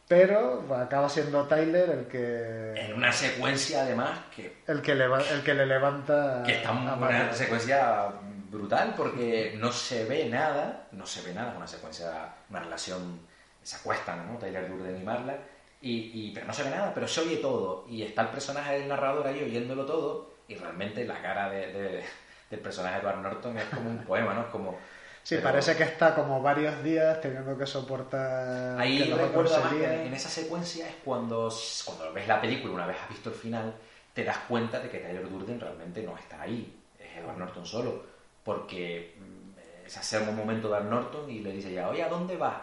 [0.07, 5.41] pero acaba siendo Tyler el que en una secuencia además que, el que, leva- el
[5.43, 8.07] que le levanta que está a una secuencia
[8.51, 12.11] brutal porque no se ve nada, no se ve nada, es una secuencia,
[12.49, 13.19] una relación,
[13.63, 14.37] se acuestan, ¿no?
[14.37, 15.37] Tyler Durden y Marla,
[15.81, 18.73] y, y- pero no se ve nada, pero se oye todo, y está el personaje
[18.79, 22.03] del narrador ahí oyéndolo todo, y realmente la cara de- de-
[22.49, 24.41] del personaje de Edward Norton es como un poema, ¿no?
[24.41, 24.77] Es como...
[25.23, 29.73] Sí, pero- parece que está como varios días teniendo que soportar Ahí que recuerdo además
[29.73, 31.51] que en esa secuencia es cuando,
[31.85, 33.73] cuando ves la película, una vez has visto el final,
[34.13, 38.03] te das cuenta de que Tyler Durden realmente no está ahí, es Edward Norton solo,
[38.43, 42.09] porque mm, se acerca un momento de Edward Norton y le dice ya, oye, ¿a
[42.09, 42.57] dónde vas?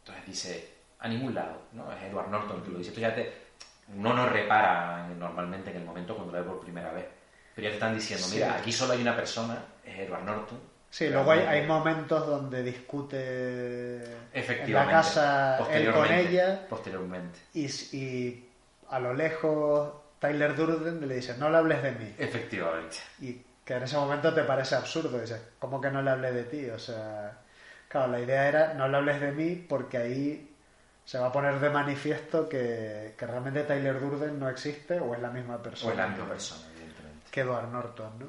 [0.00, 0.68] Entonces dice,
[1.00, 1.90] a ningún lado, ¿no?
[1.92, 2.90] Es Edward Norton que lo dice.
[2.90, 3.32] Esto ya te,
[3.96, 7.06] uno no repara normalmente en el momento cuando lo ve por primera vez,
[7.54, 8.34] pero ya te están diciendo, Sí.
[8.36, 10.58] mira, aquí solo hay una persona, es Edward Norton.
[10.90, 14.02] Sí, luego hay, momentos donde discute
[14.34, 17.38] en la casa él con ella Posteriormente.
[17.54, 17.64] y,
[17.96, 18.48] y
[18.90, 22.98] a lo lejos Tyler Durden le dice no le hables de mí Efectivamente.
[23.20, 26.44] y que en ese momento te parece absurdo dices ¿cómo que no le hablé de
[26.44, 26.68] ti?
[26.68, 27.38] o sea
[27.88, 30.54] claro la idea era no le hables de mí porque ahí
[31.06, 35.20] se va a poner de manifiesto que, que realmente Tyler Durden no existe o es
[35.22, 36.60] la misma persona O es la misma persona.
[37.32, 38.26] Que Edward Norton, ¿no?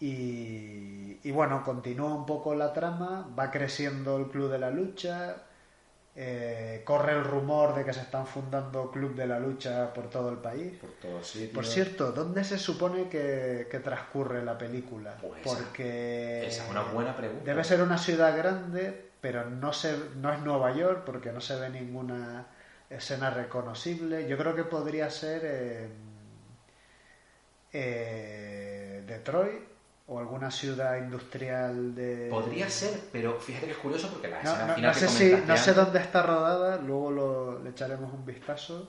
[0.00, 5.36] Y, y bueno, continúa un poco la trama, va creciendo el Club de la Lucha,
[6.16, 10.28] Eh, corre el rumor de que se están fundando club de la lucha por todo
[10.30, 10.76] el país.
[10.80, 11.52] Por todo sitio.
[11.54, 15.16] Por cierto, ¿dónde se supone que, que transcurre la película?
[15.20, 17.44] Pues porque esa es una buena pregunta.
[17.44, 21.54] Debe ser una ciudad grande, pero no se, no es Nueva York porque no se
[21.60, 22.48] ve ninguna
[22.88, 24.26] escena reconocible.
[24.28, 25.44] Yo creo que podría ser
[27.72, 29.62] eh, Detroit
[30.08, 32.28] o alguna ciudad industrial de...
[32.30, 35.06] Podría ser, pero fíjate que es curioso porque la No, escena no- final no que
[35.06, 38.88] sé, si, no sé dónde está rodada, luego lo- le echaremos un vistazo,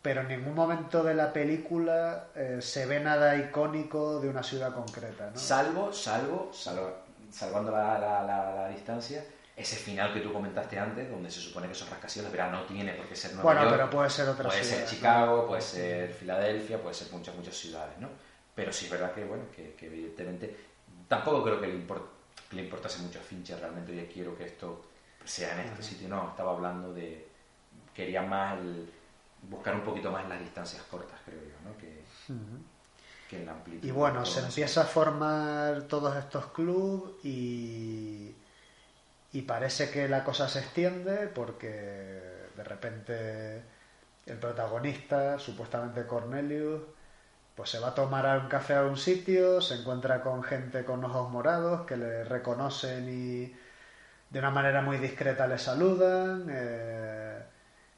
[0.00, 4.72] pero en ningún momento de la película eh, se ve nada icónico de una ciudad
[4.72, 5.30] concreta.
[5.30, 5.38] ¿no?
[5.38, 6.94] Salvo, salvo, salvo-
[7.30, 9.22] salvando la, la- la- la distancia,
[9.56, 12.92] ese final que tú comentaste antes, donde se supone que esos rascacielos, verá, no tiene
[12.92, 13.74] por qué ser Nueva bueno, York.
[13.76, 14.90] pero puede ser otra puede ser ¿no?
[14.90, 18.08] Chicago, puede ser Filadelfia, puede ser muchas, muchas ciudades, ¿no?
[18.54, 20.54] Pero sí es verdad que, bueno, que, que evidentemente
[21.08, 22.06] tampoco creo que le, import-
[22.50, 24.84] que le importase mucho a Fincher realmente, oye, quiero que esto
[25.24, 27.26] sea en este sitio, no, estaba hablando de,
[27.94, 28.90] quería más el-
[29.48, 31.76] buscar un poquito más las distancias cortas, creo yo, ¿no?
[31.78, 32.02] Que,
[33.30, 33.86] que en la amplitud.
[33.88, 38.35] Y bueno, se empieza a formar todos estos clubes y,
[39.36, 43.62] y parece que la cosa se extiende porque de repente
[44.24, 46.80] el protagonista, supuestamente Cornelius,
[47.54, 50.86] pues se va a tomar a un café a un sitio, se encuentra con gente
[50.86, 53.54] con ojos morados que le reconocen y
[54.30, 57.42] de una manera muy discreta le saludan, eh,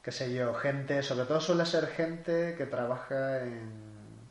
[0.03, 4.27] qué sé yo, gente, sobre todo suele ser gente que trabaja en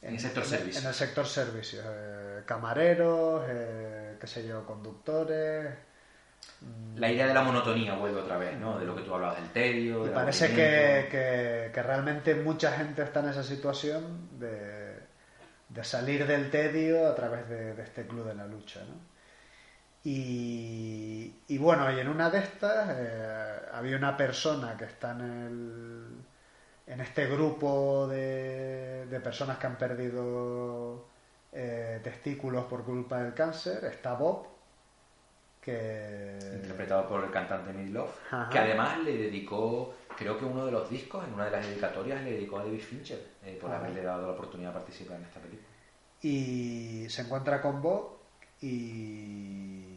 [0.00, 0.82] En el sector servicios.
[0.82, 5.91] En el sector servicios, eh, camareros, eh, qué sé yo, conductores.
[6.96, 8.78] La idea de la monotonía vuelve otra vez, ¿no?
[8.78, 10.06] De lo que tú hablabas del tedio.
[10.06, 14.98] Y parece que, que- que realmente mucha gente está en esa situación de,
[15.70, 18.80] de salir del tedio a través de, de este club de la lucha.
[18.80, 18.94] ¿no?
[20.04, 25.20] Y, y bueno, y en una de estas eh, había una persona que está en,
[25.20, 31.06] el, en este grupo de, de personas que han perdido
[31.52, 33.84] eh, testículos por culpa del cáncer.
[33.84, 34.46] Está Bob,
[35.62, 36.36] que...
[36.56, 37.72] interpretado por el cantante
[38.30, 38.50] Ajá.
[38.50, 42.22] que además le dedicó, creo que uno de los discos, en una de las dedicatorias,
[42.22, 43.78] le dedicó a David Fincher eh, por Ajá.
[43.78, 45.68] haberle dado la oportunidad de participar en esta película.
[46.20, 48.18] y se encuentra con Bob
[48.60, 49.92] y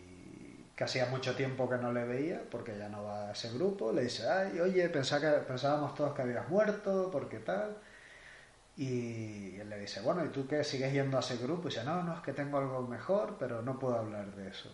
[0.75, 3.91] que hacía mucho tiempo que no le veía porque ya no va a ese grupo
[3.91, 7.77] le dice ay oye pensaba que, pensábamos todos que habías muerto porque tal
[8.75, 11.85] y él le dice bueno y tú qué sigues yendo a ese grupo y dice
[11.85, 14.69] no no es que tengo algo mejor pero no puedo hablar de eso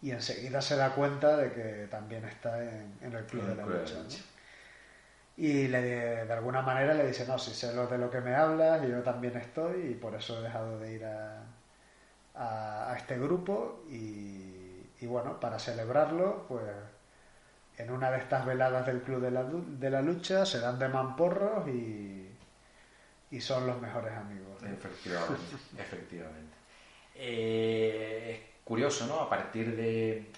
[0.00, 3.54] y enseguida se da cuenta de que también está en, en el club el de
[3.56, 4.18] la Club de la lucha.
[5.36, 5.80] Y le,
[6.26, 9.02] de alguna manera le dice, no, si sé lo de lo que me hablas, yo
[9.02, 11.44] también estoy y por eso he dejado de ir a,
[12.34, 16.64] a, a este grupo y, y bueno, para celebrarlo, pues
[17.78, 20.88] en una de estas veladas del Club de la, de la Lucha se dan de
[20.88, 22.28] mamporros y,
[23.30, 24.60] y son los mejores amigos.
[24.64, 26.56] Efectivamente, efectivamente.
[27.14, 29.20] Eh, curioso, ¿no?
[29.20, 30.30] A partir de.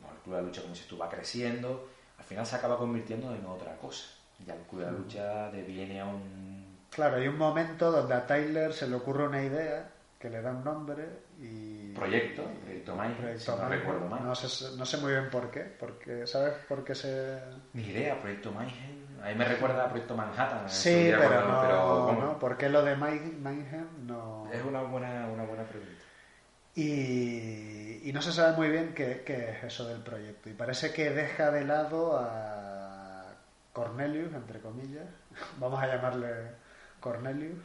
[0.00, 1.88] Bueno, el Club de la Lucha, como dices tú, va creciendo.
[2.18, 4.04] Al final se acaba convirtiendo en otra cosa.
[4.46, 6.78] Ya el Club de la Lucha deviene a un.
[6.90, 10.50] Claro, hay un momento donde a Tyler se le ocurre una idea que le da
[10.52, 11.04] un nombre
[11.40, 11.92] y...
[11.94, 13.78] Proyecto, Proyecto Mayhem, Proyecto si no Mayhem.
[13.80, 14.24] recuerdo mal.
[14.24, 17.40] No sé, no sé muy bien por qué, porque ¿sabes por qué se...?
[17.72, 19.02] Ni idea, Proyecto Mayhem.
[19.20, 20.68] A mí me recuerda a Proyecto Manhattan.
[20.68, 22.20] Sí, pero no, pero, ¿cómo?
[22.20, 22.38] ¿no?
[22.38, 24.48] ¿Por qué lo de May- Mayhem no...?
[24.52, 26.04] Es una buena, una buena pregunta.
[26.74, 30.50] Y, no se sabe muy bien qué, es eso del proyecto.
[30.50, 33.24] Y parece que deja de lado a
[33.72, 35.06] Cornelius, entre comillas.
[35.58, 36.28] Vamos a llamarle
[37.00, 37.58] Cornelius.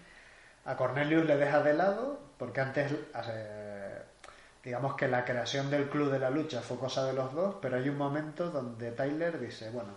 [0.66, 2.94] A Cornelius le deja de lado porque antes,
[4.64, 7.78] digamos que la creación del Club de la Lucha fue cosa de los dos, pero
[7.78, 9.94] hay un momento donde Tyler dice, bueno,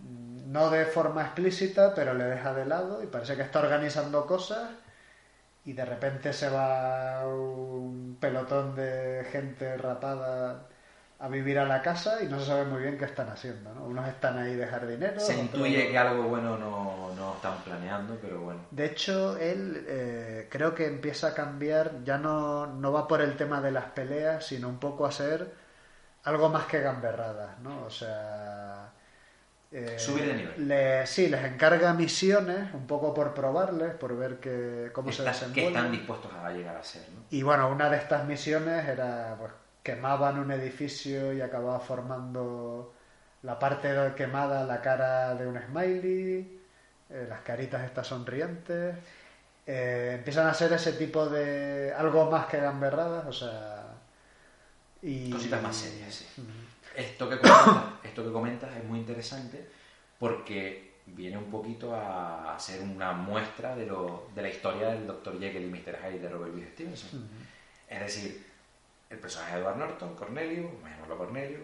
[0.00, 4.70] no de forma explícita, pero le deja de lado y parece que está organizando cosas
[5.68, 10.66] y de repente se va un pelotón de gente rapada
[11.20, 13.84] a vivir a la casa y no se sabe muy bien qué están haciendo, ¿no?
[13.84, 15.22] Unos están ahí de jardineros.
[15.22, 18.60] Se otros- intuye que algo bueno no, no están planeando, pero bueno.
[18.70, 23.36] De hecho, él eh, creo que empieza a cambiar, ya no, no va por el
[23.36, 25.52] tema de las peleas, sino un poco a ser
[26.24, 27.82] algo más que gamberradas, ¿no?
[27.84, 28.92] O sea...
[29.70, 30.68] eh, Subir de nivel.
[30.68, 35.32] le- sí, les encarga misiones, un poco por probarles, por ver que, cómo se Está-
[35.32, 35.76] que desenvuelven.
[35.76, 37.22] están dispuestos a llegar a ser, ¿no?
[37.30, 39.52] Y bueno, una de estas misiones era, pues,
[39.82, 42.94] quemaban un edificio y acababa formando
[43.42, 46.60] la parte quemada, la cara de un smiley,
[47.10, 48.96] eh, las caritas estas sonrientes.
[49.66, 53.84] Eh, empiezan a ser ese tipo de algo más que gamberradas, o sea,
[55.02, 55.30] Y...
[55.30, 56.26] Cositas más serias, sí.
[56.98, 59.64] Esto que comentas, esto que comentas es muy interesante
[60.18, 65.06] porque viene un poquito a, a ser una muestra de, lo, de la historia del
[65.06, 65.38] Dr.
[65.38, 65.96] Jekyll y Mr.
[66.02, 67.28] Hyde de Robert Louis Stevenson.
[67.88, 68.44] Es decir,
[69.10, 71.62] el personaje de Edward Norton, a llamarlo Cornelius,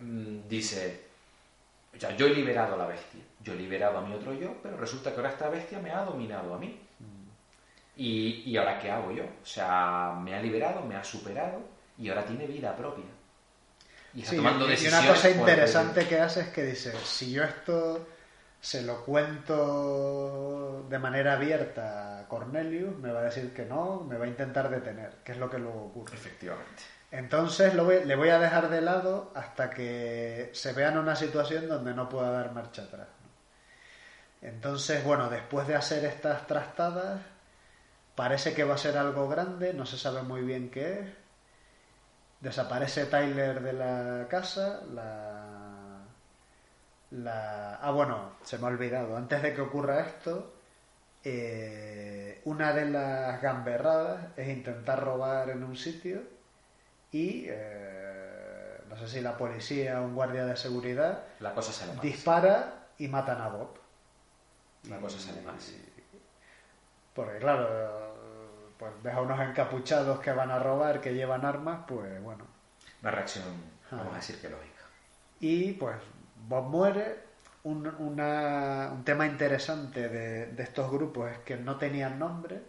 [0.00, 1.00] mm, dice,
[1.96, 4.54] o sea, yo he liberado a la bestia, yo he liberado a mi otro yo,
[4.62, 6.78] pero resulta que ahora esta bestia me ha dominado a mí.
[7.96, 9.24] ¿Y, y ahora qué hago yo?
[9.24, 11.62] O sea, me ha liberado, me ha superado
[11.96, 13.15] y ahora tiene vida propia.
[14.16, 18.08] Y Sí, tomando y- una cosa interesante que hace es que dice, si yo esto
[18.60, 24.16] se lo cuento de manera abierta a Cornelius, me va a decir que no, me
[24.16, 26.14] va a intentar detener, que es lo que luego ocurre.
[26.14, 26.82] Efectivamente.
[27.12, 31.14] Entonces lo voy- le voy a dejar de lado hasta que se vea en una
[31.14, 33.06] situación donde no pueda dar marcha atrás.
[34.42, 34.48] ¿no?
[34.48, 37.20] Entonces, bueno, después de hacer estas trastadas,
[38.14, 41.06] parece que va a ser algo grande, no se sabe muy bien qué es.
[42.46, 45.98] Desaparece Tyler de la casa, la...
[47.10, 47.74] la...
[47.82, 49.16] Ah, bueno, se me ha olvidado.
[49.16, 50.54] Antes de que ocurra esto,
[51.24, 56.22] eh, una de las gamberradas es intentar robar en un sitio
[57.10, 62.86] y eh, no sé si la policía o un guardia de seguridad La cosa dispara
[62.96, 63.76] y matan a Bob.
[64.88, 65.58] La cosa sale mal.
[65.58, 65.84] sí.
[67.12, 68.05] Porque claro,
[68.78, 72.44] pues ves a unos encapuchados que van a robar, que llevan armas, pues bueno.
[73.02, 73.44] Una reacción,
[73.90, 74.12] vamos Ah.
[74.12, 74.82] a decir que lógica.
[75.40, 75.96] Y pues
[76.48, 77.24] Bob muere.
[77.64, 82.62] Un, una- un tema interesante de, de estos grupos es que no tenían nombre.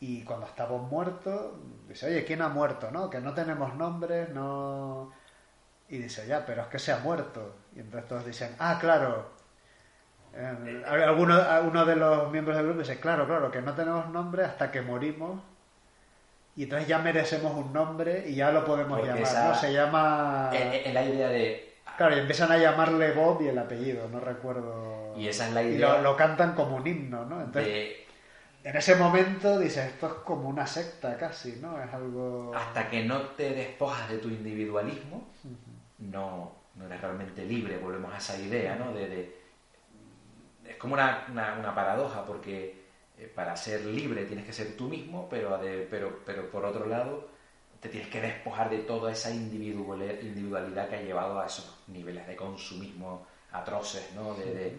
[0.00, 1.58] Y cuando está Bob muerto,
[1.88, 2.90] dice, oye, ¿quién ha muerto?
[2.90, 5.10] No, que no tenemos nombres, no...
[5.88, 7.54] Y dice, ya, pero es que se ha muerto.
[7.74, 9.30] Y entonces todos dicen, ah, claro.
[10.42, 14.44] Eh, alguno, uno de los miembros del grupo dice, claro, claro, que no tenemos nombre
[14.44, 15.40] hasta que morimos.
[16.56, 19.54] Y entonces ya merecemos un nombre y ya lo podemos Porque llamar, esa- ¿no?
[19.54, 20.50] Se llama...
[20.52, 21.72] Eh, eh, la idea de.
[21.96, 25.14] Claro, y empiezan a llamarle Bob y el apellido, no recuerdo.
[25.16, 27.40] Y esa es la Y idea lo, lo cantan como un himno, ¿no?
[27.40, 28.06] Entonces, de
[28.64, 31.82] en ese momento dices, esto es como una secta casi, ¿no?
[31.82, 32.52] Es algo...
[32.54, 35.24] hasta que no te despojas de tu individualismo,
[35.98, 37.78] no, no eres realmente libre.
[37.78, 38.92] Volvemos a esa idea, ¿no?
[38.92, 39.41] De, de-
[40.68, 42.82] es como una, una- paradoja, porque
[43.18, 45.60] eh, para ser libre tienes que ser tú mismo, pero,
[45.90, 47.28] pero, pero por otro lado
[47.80, 52.26] te tienes que despojar de toda esa individual- individualidad que ha llevado a esos niveles
[52.26, 54.34] de consumismo atroces, ¿no?
[54.34, 54.76] De, de,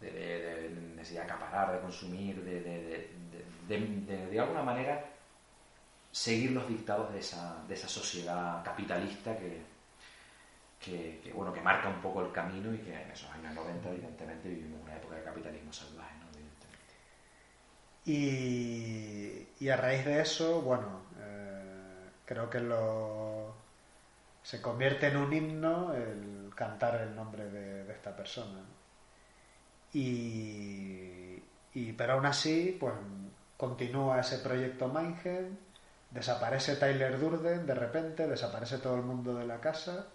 [0.00, 2.60] de- de- de acaparar, de consumir, de-
[4.30, 5.04] de alguna manera
[6.10, 9.62] seguir los dictados de esa, de esa sociedad capitalista que,
[10.82, 14.48] que, bueno, que marca un poco el camino y que en esos años 90 evidentemente
[14.48, 16.22] vivimos una época de capitalismo salvaje, ¿no?
[18.04, 23.54] Y, y a raíz de eso, bueno, eh, creo que lo
[24.42, 28.60] se convierte en un himno el cantar el nombre de, esta persona.
[29.92, 31.42] Y,
[31.74, 32.94] y- pero aún así, pues
[33.56, 35.44] continúa ese proyecto Mindhead,
[36.10, 40.06] desaparece Tyler Durden de repente, desaparece todo el mundo de la casa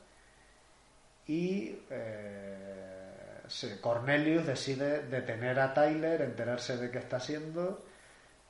[1.27, 3.41] y eh,
[3.81, 7.83] Cornelius decide detener a Tyler, enterarse de qué está haciendo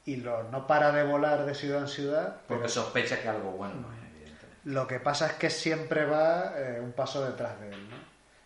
[0.06, 2.38] y lo, no para de volar de ciudad en ciudad.
[2.48, 4.58] Porque sospecha que algo bueno no es, evidentemente.
[4.66, 7.90] lo que pasa es que siempre va eh, un paso detrás de él.
[7.90, 7.98] ¿no?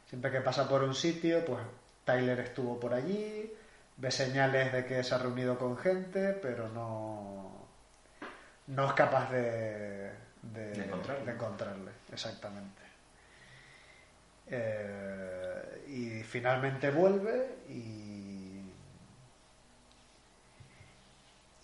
[0.07, 1.59] Siempre que pasa por un sitio, pues
[2.03, 3.51] Tyler estuvo por allí,
[3.97, 7.67] ve señales de que se ha reunido con gente, pero no,
[8.67, 10.11] no es capaz de,
[10.41, 11.25] de, De encontrarle.
[11.25, 12.82] de encontrarle, exactamente.
[14.52, 18.62] Eh, y finalmente vuelve y,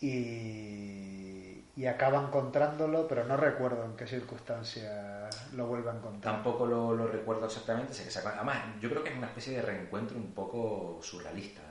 [0.02, 6.34] y, y acaba encontrándolo, pero no recuerdo en qué circunstancias lo vuelve a encontrar.
[6.36, 9.28] Tampoco lo, lo recuerdo exactamente, sé que se acuerda- Además, yo creo que es una
[9.28, 11.62] especie de reencuentro un poco surrealista.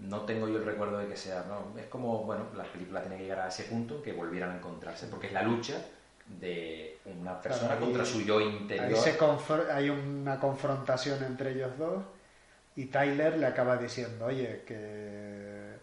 [0.00, 1.78] No tengo yo el recuerdo de que sea, ¿no?
[1.78, 5.06] Es como, bueno, la película tiene que llegar a ese punto que volvieran a encontrarse,
[5.08, 5.74] porque es la lucha
[6.38, 8.98] de una persona Claro, contra su yo Ahí interior.
[8.98, 9.18] se
[9.72, 12.04] hay una confrontación entre ellos dos
[12.76, 15.74] y Tyler le acaba diciendo, oye, que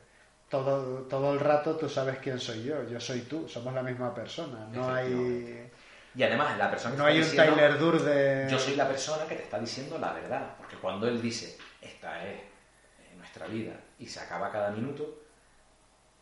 [0.50, 4.14] todo, todo el rato tú sabes quién soy yo, yo soy tú, somos la misma
[4.14, 5.70] persona, no hay.
[6.16, 8.50] Y además, la persona que no está hay un diciendo, Tyler Durden...
[8.50, 12.26] Yo soy la persona que te está diciendo la verdad, porque cuando él dice, esta
[12.26, 15.20] es eh, nuestra vida y se acaba cada minuto,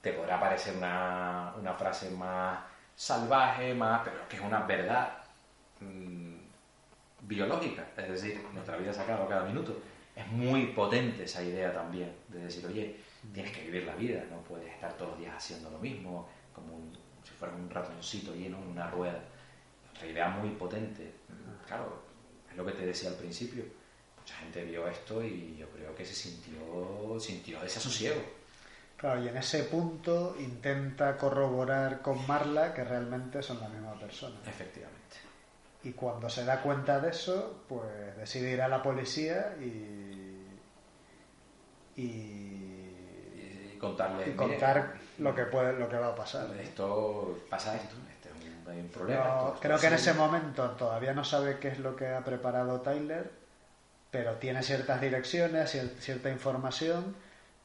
[0.02, 2.60] te podrá parecer una, una frase más
[2.96, 5.18] salvaje, más, pero que es una verdad
[5.82, 6.36] mm,
[7.22, 9.78] biológica, es decir, nuestra vida se acaba cada minuto.
[10.16, 12.96] Es muy potente esa idea también, de decir, oye,
[13.34, 16.80] tienes que vivir la vida, no puedes estar todos los días haciendo lo mismo, como
[17.24, 19.20] si fuera un ratoncito lleno en una rueda.
[19.92, 21.12] Otra idea muy potente.
[21.68, 22.02] Claro,
[22.50, 23.66] es lo que te decía al principio.
[24.18, 28.22] Mucha gente vio esto y yo creo que se sintió, sintió desasosiego.
[29.06, 34.36] Claro, y en ese punto intenta corroborar con Marla que realmente son la misma persona.
[34.48, 35.18] Efectivamente.
[35.84, 40.44] Y cuando se da cuenta de eso, pues decide ir a la policía y.
[42.02, 42.02] y.
[43.76, 44.24] Y contarle.
[44.24, 46.48] y "Mire, contar lo que puede, lo que va a pasar.
[46.60, 48.36] Esto pasa esto, este es
[48.66, 49.24] un, hay un problema.
[49.24, 50.10] No, esto- esto creo que en sí".
[50.10, 53.30] ese momento todavía no sabe qué es lo que ha preparado Tyler,
[54.10, 57.16] pero tiene ciertas direcciones, cier- cierta información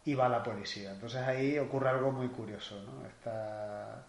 [0.04, 0.92] y va la policía.
[0.92, 3.06] Entonces ahí ocurre algo muy curioso, ¿no?
[3.06, 4.06] Está...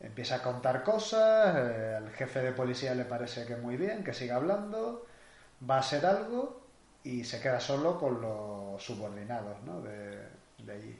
[0.00, 4.14] Empieza a contar cosas, eh, al jefe de policía le parece que muy bien, que
[4.14, 5.06] siga hablando,
[5.68, 6.60] va a hacer algo
[7.02, 9.80] y se queda solo con los subordinados ¿no?
[9.80, 10.22] de,
[10.58, 10.98] de allí.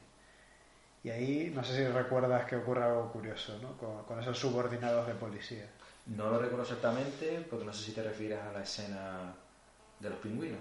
[1.04, 3.76] Y ahí no sé si recuerdas que ocurre algo curioso ¿no?
[3.76, 5.66] con, con esos subordinados de policía.
[6.06, 9.34] No lo recuerdo exactamente, porque no sé si te refieres a la escena
[10.00, 10.61] de los pingüinos.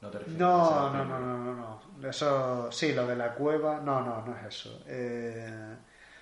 [0.00, 1.54] No te refieres No, no, no, no, no,
[1.98, 2.08] no.
[2.08, 4.82] Eso, sí, lo de la cueva, no, no, no es eso.
[4.86, 5.76] Eh,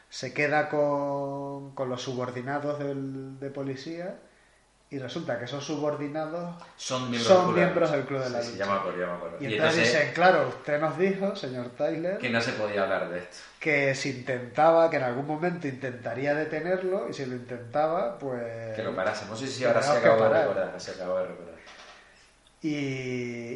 [0.08, 4.16] se queda con, con los subordinados del, de policía
[4.90, 8.20] y resulta que esos subordinados Son miembros, son del, club de la miembros del Club
[8.24, 8.64] de la Sí, sí, Lucha.
[8.64, 9.36] ya me acuerdo, ya me acuerdo.
[9.38, 12.82] Y Y entonces entonces, dicen, claro, usted nos dijo, señor Tyler, que no se podía
[12.84, 13.36] hablar de esto.
[13.60, 18.74] que si intentaba, que en algún momento intentaría detenerlo y si lo intentaba, pues...
[18.74, 19.26] Que lo parase.
[19.26, 20.80] No sé si ahora se acabó de recordar.
[20.80, 21.47] Se acabó de recordar.
[22.60, 22.68] Y,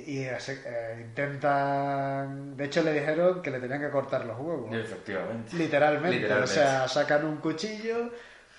[0.07, 2.57] y eh, intentan...
[2.57, 4.73] De hecho le dijeron que le tenían que cortar los huevos.
[4.75, 5.57] Efectivamente.
[5.57, 6.17] Literalmente.
[6.19, 6.51] Literalmente.
[6.53, 8.11] O sea, sacan un cuchillo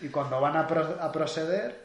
[0.01, 1.81] y cuando van a, pro- a proceder,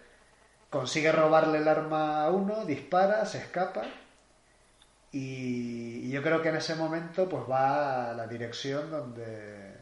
[0.70, 3.82] consigue robarle el arma a uno, dispara, se escapa.
[5.12, 9.78] Y, y yo creo que en ese momento pues va a la dirección donde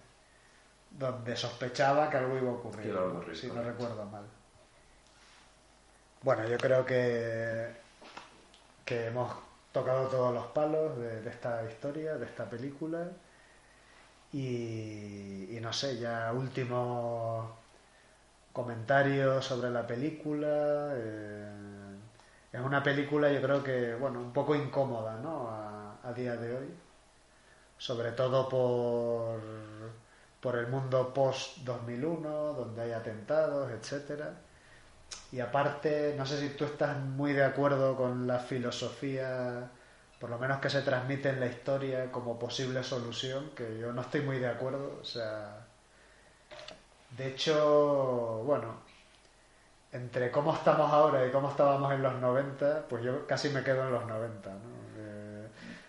[0.90, 4.24] donde sospechaba que algo iba a ocurrir, ocurrir, si no recuerdo mal.
[6.22, 7.66] Bueno, yo creo que
[8.86, 9.30] que hemos
[9.72, 13.10] tocado todos los palos de, esta historia, de esta película.
[14.32, 17.56] Y, y no sé, ya último
[18.52, 20.92] comentario sobre la película.
[20.96, 21.96] eh,
[22.52, 25.48] es una película, yo creo que, bueno, un poco incómoda, ¿no?
[25.50, 26.74] A, a día de hoy.
[27.78, 29.40] Sobre todo por,
[30.40, 34.34] por el mundo post-2001, donde hay atentados, etcétera.
[35.32, 39.70] Y aparte, no sé si tú estás muy de acuerdo con la filosofía,
[40.20, 44.02] por lo menos que se transmite en la historia como posible solución, que yo no
[44.02, 44.98] estoy muy de acuerdo.
[45.00, 45.66] O sea,
[47.16, 48.76] de hecho, bueno,
[49.92, 53.84] entre cómo estamos ahora y cómo estábamos en los 90, pues yo casi me quedo
[53.86, 54.75] en los 90, ¿no?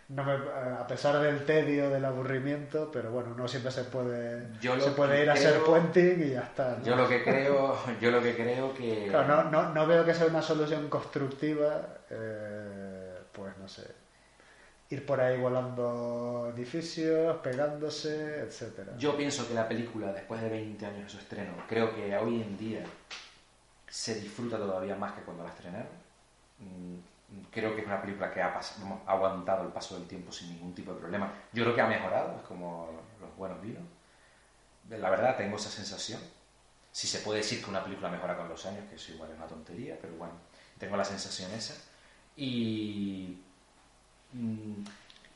[0.10, 4.48] Eh, no me- a pesar del tedio, del aburrimiento, pero bueno, uno siempre se puede,
[4.62, 6.78] Yo se puede ir a hacer creo- puenting y ya está.
[6.80, 6.86] ¿no?
[6.86, 10.14] Yo lo que creo, yo lo que creo que Claro, no, no, no veo que
[10.14, 13.86] sea una solución constructiva, eh, pues no sé,
[14.90, 18.94] ir por ahí volando edificios, pegándose, etcétera.
[18.98, 22.42] Yo pienso que la película, después de 20 años de su estreno, creo que hoy
[22.42, 22.84] en día
[23.90, 25.88] se disfruta todavía más que cuando la estrenaron.
[27.52, 30.32] Creo que es una película que ha, pas- vamos, ha aguantado el paso del tiempo
[30.32, 31.32] sin ningún tipo de problema.
[31.54, 33.84] Yo creo que ha mejorado, es como los buenos vinos.
[34.90, 36.22] La verdad, tengo esa sensación.
[36.92, 39.38] Si se puede decir que una película mejora con los años, que eso igual es
[39.38, 40.34] una tontería, pero bueno,
[40.80, 41.76] tengo la sensación esa.
[42.36, 43.38] Y
[44.34, 44.84] Mm,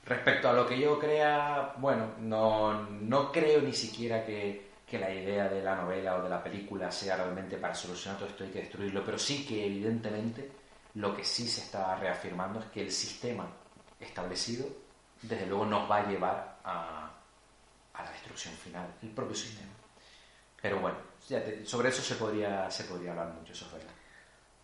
[0.05, 5.13] Respecto a lo que yo crea, bueno, no, no creo ni siquiera que, que la
[5.13, 8.49] idea de la novela o de la película sea realmente para solucionar todo esto hay
[8.51, 10.51] que destruirlo, pero sí que evidentemente
[10.95, 13.47] lo que sí se está reafirmando es que el sistema
[13.99, 14.65] establecido
[15.21, 17.11] desde luego nos va a llevar a,
[17.93, 19.71] la destrucción final, el propio sistema.
[20.61, 20.97] Pero bueno,
[21.65, 23.91] sobre eso se podría, se podría hablar mucho, eso es verdad.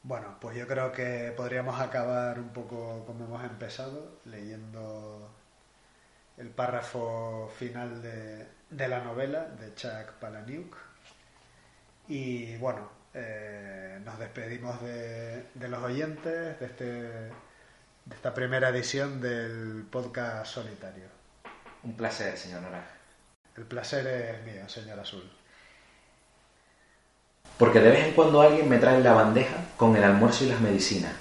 [0.04, 5.30] Bueno, pues yo creo que podríamos acabar un poco como hemos empezado, leyendo
[6.38, 10.78] el párrafo final de, de la novela de Chuck Palahniuk.
[12.08, 19.20] Y bueno, eh, nos despedimos de, de los oyentes de, este, de esta primera edición
[19.20, 21.06] del podcast solitario.
[21.84, 22.92] Un placer, señor Naranja.
[23.56, 25.24] El placer es mío, señor Azul.
[27.58, 30.62] Porque de vez en cuando alguien me trae la bandeja con el almuerzo y las
[30.62, 31.14] medicinas.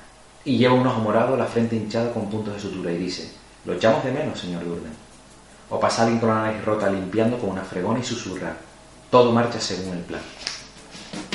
[0.45, 3.33] Y lleva un ojo morado, la frente hinchada con puntos de sutura y dice,
[3.65, 4.93] lo echamos de menos, señor Durden.
[5.71, 8.55] O pasa alguien con la nariz rota limpiando con una fregona y susurra,
[9.11, 10.21] todo marcha según el plan.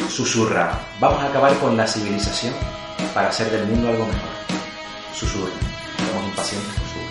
[0.10, 2.54] Susurra, vamos a acabar con la civilización
[3.14, 4.30] para hacer del mundo algo mejor.
[5.14, 5.52] Susurra,
[5.98, 7.11] somos impacientes por su